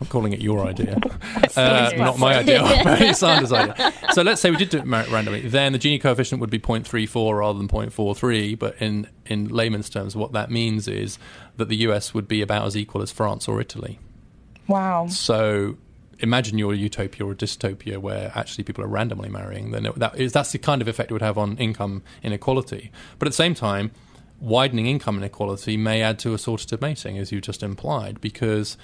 I'm 0.00 0.06
calling 0.06 0.32
it 0.32 0.40
your 0.40 0.66
idea, 0.66 0.96
uh, 1.56 1.92
not 1.96 2.18
my 2.18 2.36
idea, 2.38 3.14
Sanders' 3.14 3.52
idea. 3.52 3.92
So 4.12 4.22
let's 4.22 4.40
say 4.40 4.50
we 4.50 4.56
did 4.56 4.70
do 4.70 4.78
it 4.78 4.84
randomly. 4.86 5.40
Then 5.48 5.72
the 5.72 5.78
Gini 5.78 6.00
coefficient 6.00 6.40
would 6.40 6.50
be 6.50 6.58
0.34 6.58 7.38
rather 7.38 7.58
than 7.58 7.68
0.43. 7.68 8.58
But 8.58 8.76
in, 8.80 9.08
in 9.26 9.48
layman's 9.48 9.88
terms, 9.90 10.14
what 10.16 10.32
that 10.32 10.50
means 10.50 10.88
is 10.88 11.18
that 11.56 11.68
the 11.68 11.76
US 11.88 12.12
would 12.14 12.28
be 12.28 12.42
about 12.42 12.66
as 12.66 12.76
equal 12.76 13.02
as 13.02 13.10
France 13.10 13.48
or 13.48 13.60
Italy. 13.60 13.98
Wow. 14.68 15.06
So 15.08 15.76
imagine 16.18 16.56
your 16.58 16.72
utopia 16.74 17.26
or 17.26 17.32
a 17.32 17.34
dystopia 17.36 17.98
where 17.98 18.32
actually 18.34 18.64
people 18.64 18.82
are 18.82 18.88
randomly 18.88 19.28
marrying. 19.28 19.70
Then 19.70 19.86
it- 19.86 19.94
that 19.96 20.18
is 20.18 20.32
that's 20.32 20.52
the 20.52 20.58
kind 20.58 20.80
of 20.82 20.88
effect 20.88 21.10
it 21.10 21.14
would 21.14 21.22
have 21.22 21.38
on 21.38 21.56
income 21.58 22.02
inequality. 22.22 22.90
But 23.18 23.28
at 23.28 23.32
the 23.32 23.36
same 23.36 23.54
time, 23.54 23.90
widening 24.40 24.86
income 24.86 25.18
inequality 25.18 25.76
may 25.76 26.02
add 26.02 26.18
to 26.20 26.30
assortative 26.30 26.80
mating, 26.80 27.18
as 27.18 27.32
you 27.32 27.40
just 27.40 27.62
implied, 27.62 28.20
because 28.20 28.76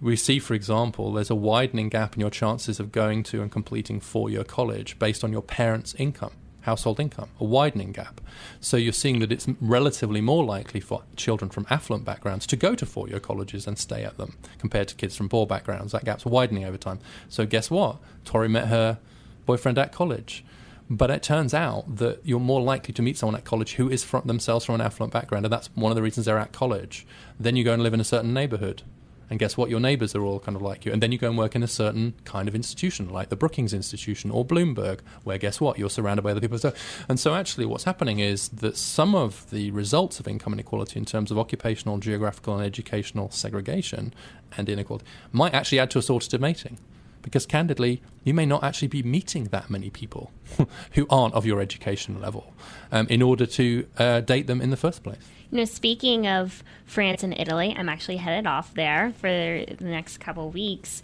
we 0.00 0.16
see, 0.16 0.38
for 0.38 0.54
example, 0.54 1.12
there's 1.12 1.30
a 1.30 1.34
widening 1.34 1.88
gap 1.88 2.14
in 2.14 2.20
your 2.20 2.30
chances 2.30 2.80
of 2.80 2.90
going 2.90 3.22
to 3.24 3.40
and 3.40 3.52
completing 3.52 4.00
four-year 4.00 4.44
college 4.44 4.98
based 4.98 5.22
on 5.22 5.32
your 5.32 5.42
parents' 5.42 5.94
income. 5.96 6.32
Household 6.62 7.00
income, 7.00 7.28
a 7.40 7.44
widening 7.44 7.90
gap. 7.90 8.20
So 8.60 8.76
you're 8.76 8.92
seeing 8.92 9.18
that 9.18 9.32
it's 9.32 9.48
relatively 9.60 10.20
more 10.20 10.44
likely 10.44 10.78
for 10.78 11.02
children 11.16 11.50
from 11.50 11.66
affluent 11.70 12.04
backgrounds 12.04 12.46
to 12.46 12.56
go 12.56 12.76
to 12.76 12.86
four 12.86 13.08
year 13.08 13.18
colleges 13.18 13.66
and 13.66 13.76
stay 13.76 14.04
at 14.04 14.16
them 14.16 14.36
compared 14.58 14.86
to 14.88 14.94
kids 14.94 15.16
from 15.16 15.28
poor 15.28 15.44
backgrounds. 15.44 15.90
That 15.90 16.04
gap's 16.04 16.24
widening 16.24 16.64
over 16.64 16.76
time. 16.76 17.00
So 17.28 17.46
guess 17.46 17.68
what? 17.68 17.96
Tori 18.24 18.48
met 18.48 18.68
her 18.68 18.98
boyfriend 19.44 19.76
at 19.76 19.90
college. 19.90 20.44
But 20.92 21.10
it 21.10 21.22
turns 21.22 21.54
out 21.54 21.96
that 21.96 22.20
you're 22.22 22.38
more 22.38 22.60
likely 22.60 22.92
to 22.92 23.00
meet 23.00 23.16
someone 23.16 23.34
at 23.34 23.44
college 23.44 23.76
who 23.76 23.88
is 23.88 24.04
from 24.04 24.26
themselves 24.26 24.66
from 24.66 24.74
an 24.74 24.82
affluent 24.82 25.10
background, 25.10 25.46
and 25.46 25.52
that's 25.52 25.70
one 25.74 25.90
of 25.90 25.96
the 25.96 26.02
reasons 26.02 26.26
they're 26.26 26.36
at 26.38 26.52
college. 26.52 27.06
Then 27.40 27.56
you 27.56 27.64
go 27.64 27.72
and 27.72 27.82
live 27.82 27.94
in 27.94 28.00
a 28.00 28.04
certain 28.04 28.34
neighborhood, 28.34 28.82
and 29.30 29.38
guess 29.38 29.56
what? 29.56 29.70
Your 29.70 29.80
neighbors 29.80 30.14
are 30.14 30.22
all 30.22 30.38
kind 30.38 30.54
of 30.54 30.60
like 30.60 30.84
you. 30.84 30.92
And 30.92 31.02
then 31.02 31.10
you 31.10 31.16
go 31.16 31.30
and 31.30 31.38
work 31.38 31.56
in 31.56 31.62
a 31.62 31.66
certain 31.66 32.12
kind 32.24 32.46
of 32.46 32.54
institution, 32.54 33.08
like 33.08 33.30
the 33.30 33.36
Brookings 33.36 33.72
Institution 33.72 34.30
or 34.30 34.44
Bloomberg, 34.44 34.98
where 35.24 35.38
guess 35.38 35.62
what? 35.62 35.78
You're 35.78 35.88
surrounded 35.88 36.20
by 36.20 36.32
other 36.32 36.42
people. 36.46 36.60
And 37.08 37.18
so 37.18 37.34
actually, 37.34 37.64
what's 37.64 37.84
happening 37.84 38.18
is 38.18 38.50
that 38.50 38.76
some 38.76 39.14
of 39.14 39.48
the 39.48 39.70
results 39.70 40.20
of 40.20 40.28
income 40.28 40.52
inequality 40.52 40.98
in 40.98 41.06
terms 41.06 41.30
of 41.30 41.38
occupational, 41.38 41.96
geographical, 41.96 42.54
and 42.54 42.66
educational 42.66 43.30
segregation 43.30 44.12
and 44.58 44.68
inequality 44.68 45.06
might 45.32 45.54
actually 45.54 45.78
add 45.78 45.90
to 45.92 46.00
assortative 46.00 46.40
mating. 46.40 46.76
Because 47.22 47.46
candidly, 47.46 48.02
you 48.24 48.34
may 48.34 48.46
not 48.46 48.64
actually 48.64 48.88
be 48.88 49.02
meeting 49.02 49.44
that 49.44 49.70
many 49.70 49.90
people 49.90 50.32
who 50.92 51.06
aren't 51.08 51.34
of 51.34 51.46
your 51.46 51.60
education 51.60 52.20
level 52.20 52.52
um, 52.90 53.06
in 53.08 53.22
order 53.22 53.46
to 53.46 53.86
uh, 53.98 54.20
date 54.20 54.46
them 54.46 54.60
in 54.60 54.70
the 54.70 54.76
first 54.76 55.02
place. 55.02 55.22
You 55.50 55.58
know, 55.58 55.64
speaking 55.64 56.26
of 56.26 56.64
France 56.86 57.22
and 57.22 57.38
Italy, 57.38 57.74
I'm 57.76 57.88
actually 57.88 58.16
headed 58.16 58.46
off 58.46 58.72
there 58.72 59.12
for 59.18 59.28
the 59.28 59.84
next 59.84 60.18
couple 60.18 60.50
weeks. 60.50 61.02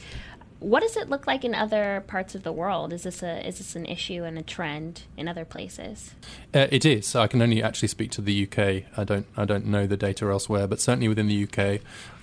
What 0.61 0.81
does 0.81 0.97
it 0.97 1.09
look 1.09 1.27
like 1.27 1.45
in 1.45 1.55
other 1.55 2.03
parts 2.09 2.35
of 2.35 2.43
the 2.43 2.53
world? 2.53 2.93
Is 2.93 3.05
this 3.05 3.23
a 3.23 3.47
is 3.47 3.59
this 3.59 3.77
an 3.77 3.87
issue 3.87 4.25
and 4.25 4.37
a 4.37 4.43
trend 4.43 5.03
in 5.17 5.29
other 5.29 5.45
places? 5.45 6.15
Uh, 6.53 6.67
it 6.71 6.85
is. 6.85 7.15
I 7.15 7.29
can 7.29 7.41
only 7.41 7.63
actually 7.63 7.89
speak 7.89 8.11
to 8.13 8.21
the 8.21 8.45
UK. 8.45 8.85
I 8.99 9.05
don't. 9.05 9.27
I 9.37 9.45
don't 9.45 9.67
know 9.67 9.87
the 9.87 9.97
data 9.97 10.27
elsewhere, 10.27 10.67
but 10.67 10.81
certainly 10.81 11.07
within 11.07 11.29
the 11.29 11.45
UK, 11.45 11.81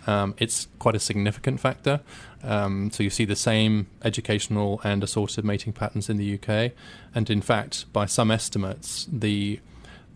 um, 0.07 0.35
it's 0.37 0.67
quite 0.79 0.95
a 0.95 0.99
significant 0.99 1.61
factor. 1.61 2.01
Um, 2.43 2.91
so 2.91 3.03
you 3.03 3.09
see 3.09 3.25
the 3.25 3.37
same 3.37 3.87
educational 4.03 4.81
and 4.83 5.01
assortative 5.01 5.45
mating 5.45 5.71
patterns 5.71 6.09
in 6.09 6.17
the 6.17 6.37
UK, 6.37 6.73
and 7.13 7.29
in 7.29 7.41
fact, 7.41 7.91
by 7.93 8.05
some 8.05 8.31
estimates, 8.31 9.07
the 9.11 9.61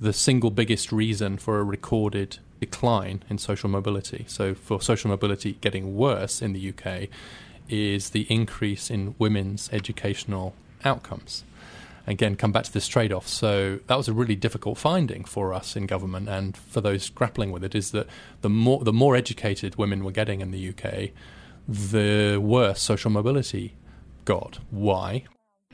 the 0.01 0.13
single 0.13 0.49
biggest 0.51 0.91
reason 0.91 1.38
for 1.38 1.60
a 1.60 1.63
recorded 1.63 2.39
decline 2.60 3.23
in 3.29 3.38
social 3.38 3.69
mobility. 3.69 4.25
So 4.27 4.53
for 4.53 4.82
social 4.82 5.10
mobility 5.10 5.53
getting 5.62 5.95
worse 5.95 6.41
in 6.41 6.53
the 6.53 6.73
UK, 6.73 7.10
is 7.69 8.12
the 8.12 8.25
increase 8.29 8.89
in 8.89 9.15
women's 9.17 9.69
educational 9.71 10.53
outcomes. 10.84 11.43
Again 12.08 12.36
come 12.36 12.51
back 12.51 12.63
to 12.63 12.73
this 12.73 12.88
trade-off. 12.88 13.27
So 13.27 13.79
that 13.88 13.95
was 13.95 14.08
a 14.08 14.13
really 14.13 14.36
difficult 14.36 14.77
finding 14.77 15.23
for 15.23 15.53
us 15.53 15.75
in 15.75 15.86
government 15.86 16.27
and 16.27 16.58
for 16.58 16.82
those 16.82 17.10
grappling 17.10 17.51
with 17.51 17.63
it 17.63 17.75
is 17.75 17.91
that 17.91 18.08
the 18.41 18.49
more 18.49 18.84
the 18.84 18.93
more 18.93 19.15
educated 19.15 19.75
women 19.75 20.03
were 20.03 20.12
getting 20.12 20.41
in 20.41 20.51
the 20.51 20.69
UK 20.69 21.12
the 21.67 22.38
worse 22.38 22.82
social 22.82 23.12
mobility 23.12 23.75
got. 24.25 24.58
Why 24.71 25.25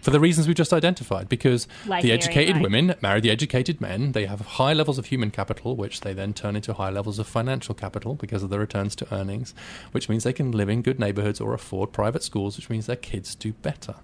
for 0.01 0.12
the 0.12 0.19
reasons 0.19 0.47
we 0.47 0.53
just 0.53 0.73
identified 0.73 1.27
because 1.29 1.67
Like 1.86 2.03
the 2.03 2.12
educated 2.12 2.62
women 2.62 2.95
marry 3.01 3.21
the 3.21 3.31
educated 3.31 3.81
men 3.81 4.12
they 4.12 4.25
have 4.25 4.41
high 4.41 4.73
levels 4.73 4.97
of 4.97 5.08
human 5.08 5.31
capital 5.31 5.75
which 5.75 6.01
they 6.01 6.13
then 6.13 6.34
turn 6.34 6.55
into 6.55 6.73
high 6.73 6.89
levels 6.89 7.17
of 7.17 7.27
financial 7.27 7.73
capital 7.73 8.13
because 8.15 8.43
of 8.43 8.49
the 8.49 8.60
returns 8.60 8.95
to 8.97 9.13
earnings 9.13 9.53
which 9.91 10.10
means 10.10 10.23
they 10.23 10.34
can 10.34 10.51
live 10.51 10.69
in 10.69 10.81
good 10.81 10.99
neighborhoods 10.99 11.41
or 11.41 11.53
afford 11.53 11.91
private 11.91 12.23
schools 12.23 12.58
which 12.58 12.69
means 12.69 12.86
their 12.86 12.95
kids 12.95 13.36
do 13.36 13.53
better 13.53 13.95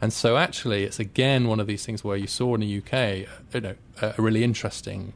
and 0.00 0.12
so 0.12 0.36
actually 0.36 0.84
it's 0.84 0.98
again 0.98 1.48
one 1.48 1.60
of 1.60 1.66
these 1.66 1.84
things 1.86 2.02
where 2.02 2.16
you 2.16 2.26
saw 2.26 2.54
in 2.54 2.60
the 2.60 2.78
UK 2.78 3.28
you 3.54 3.60
know 3.60 3.74
a 4.02 4.14
a 4.18 4.22
really 4.22 4.42
interesting 4.42 5.12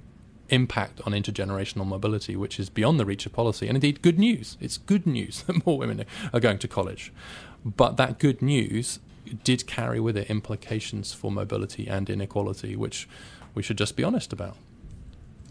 impact 0.50 1.00
on 1.06 1.12
intergenerational 1.12 1.86
mobility, 1.86 2.36
which 2.36 2.58
is 2.58 2.68
beyond 2.68 2.98
the 2.98 3.06
reach 3.06 3.24
of 3.24 3.32
policy. 3.32 3.68
And 3.68 3.76
indeed, 3.76 4.02
good 4.02 4.18
news. 4.18 4.56
It's 4.60 4.76
good 4.78 5.06
news 5.06 5.42
that 5.46 5.64
more 5.64 5.78
women 5.78 6.04
are 6.32 6.40
going 6.40 6.58
to 6.58 6.68
college. 6.68 7.12
But 7.64 7.96
that 7.96 8.18
good 8.18 8.42
news 8.42 8.98
did 9.42 9.66
carry 9.66 10.00
with 10.00 10.16
it 10.16 10.30
implications 10.30 11.12
for 11.12 11.30
mobility 11.30 11.88
and 11.88 12.08
inequality, 12.08 12.76
which 12.76 13.08
we 13.54 13.62
should 13.62 13.78
just 13.78 13.96
be 13.96 14.04
honest 14.04 14.32
about. 14.32 14.56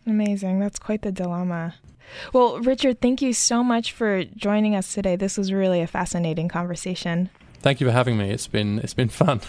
Amazing. 0.06 0.60
That's 0.60 0.80
quite 0.80 1.02
the 1.02 1.12
dilemma. 1.12 1.76
Well, 2.34 2.60
Richard, 2.60 3.02
thank 3.02 3.22
you 3.22 3.34
so 3.34 3.64
much 3.64 3.92
for 3.92 4.24
joining 4.24 4.76
us 4.76 4.94
today. 4.94 5.16
This 5.16 5.38
was 5.38 5.54
really 5.54 5.82
a 5.82 5.88
fascinating 5.88 6.48
conversation. 6.48 7.30
Thank 7.62 7.80
you 7.82 7.88
for 7.88 7.94
having 7.94 8.18
me. 8.18 8.32
It's 8.32 8.48
been 8.48 8.80
it's 8.80 8.94
been 8.94 9.10
fun. 9.10 9.42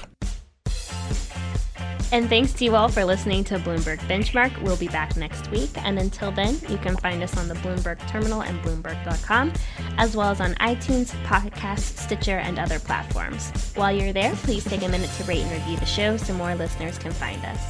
And 2.12 2.28
thanks 2.28 2.52
to 2.54 2.64
you 2.64 2.74
all 2.74 2.88
for 2.88 3.04
listening 3.04 3.44
to 3.44 3.58
Bloomberg 3.58 3.98
Benchmark. 4.00 4.60
We'll 4.62 4.76
be 4.76 4.88
back 4.88 5.16
next 5.16 5.48
week. 5.50 5.70
And 5.76 5.96
until 5.98 6.32
then, 6.32 6.58
you 6.68 6.76
can 6.78 6.96
find 6.96 7.22
us 7.22 7.36
on 7.36 7.46
the 7.46 7.54
Bloomberg 7.54 8.04
Terminal 8.08 8.42
and 8.42 8.60
Bloomberg.com, 8.62 9.52
as 9.96 10.16
well 10.16 10.30
as 10.30 10.40
on 10.40 10.54
iTunes, 10.54 11.10
Podcast, 11.24 11.98
Stitcher, 11.98 12.38
and 12.38 12.58
other 12.58 12.80
platforms. 12.80 13.52
While 13.76 13.92
you're 13.92 14.12
there, 14.12 14.34
please 14.36 14.64
take 14.64 14.82
a 14.82 14.88
minute 14.88 15.10
to 15.18 15.24
rate 15.24 15.42
and 15.42 15.52
review 15.52 15.76
the 15.76 15.86
show 15.86 16.16
so 16.16 16.34
more 16.34 16.54
listeners 16.56 16.98
can 16.98 17.12
find 17.12 17.44
us. 17.44 17.62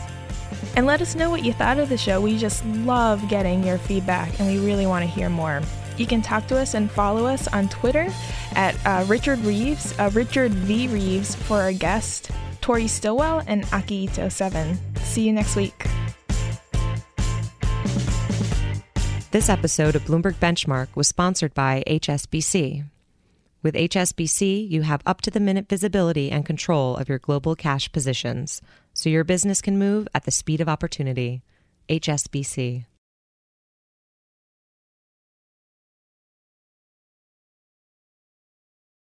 And 0.74 0.86
let 0.86 1.02
us 1.02 1.14
know 1.14 1.28
what 1.28 1.44
you 1.44 1.52
thought 1.52 1.78
of 1.78 1.90
the 1.90 1.98
show. 1.98 2.20
We 2.20 2.38
just 2.38 2.64
love 2.66 3.28
getting 3.28 3.62
your 3.62 3.76
feedback 3.78 4.38
and 4.40 4.48
we 4.48 4.64
really 4.64 4.86
want 4.86 5.02
to 5.04 5.10
hear 5.10 5.28
more. 5.28 5.60
You 5.98 6.06
can 6.06 6.22
talk 6.22 6.46
to 6.46 6.56
us 6.56 6.72
and 6.72 6.90
follow 6.90 7.26
us 7.26 7.46
on 7.48 7.68
Twitter 7.68 8.08
at 8.52 8.74
uh, 8.86 9.04
Richard 9.06 9.38
Reeves, 9.40 9.94
uh, 9.98 10.10
Richard 10.14 10.52
V. 10.52 10.88
Reeves 10.88 11.34
for 11.34 11.60
our 11.60 11.72
guest, 11.72 12.30
Tori 12.60 12.88
Stilwell, 12.88 13.42
and 13.46 13.64
Aki807. 13.66 14.98
See 14.98 15.26
you 15.26 15.32
next 15.32 15.56
week. 15.56 15.86
This 19.32 19.48
episode 19.48 19.94
of 19.94 20.02
Bloomberg 20.02 20.34
Benchmark 20.34 20.88
was 20.96 21.06
sponsored 21.06 21.54
by 21.54 21.84
HSBC. 21.86 22.84
With 23.62 23.74
HSBC, 23.74 24.68
you 24.68 24.82
have 24.82 25.02
up 25.06 25.20
to 25.20 25.30
the 25.30 25.38
minute 25.38 25.68
visibility 25.68 26.30
and 26.30 26.44
control 26.44 26.96
of 26.96 27.08
your 27.08 27.18
global 27.18 27.54
cash 27.54 27.92
positions, 27.92 28.60
so 28.92 29.08
your 29.08 29.22
business 29.22 29.60
can 29.60 29.78
move 29.78 30.08
at 30.14 30.24
the 30.24 30.30
speed 30.30 30.60
of 30.60 30.68
opportunity. 30.68 31.42
HSBC. 31.88 32.86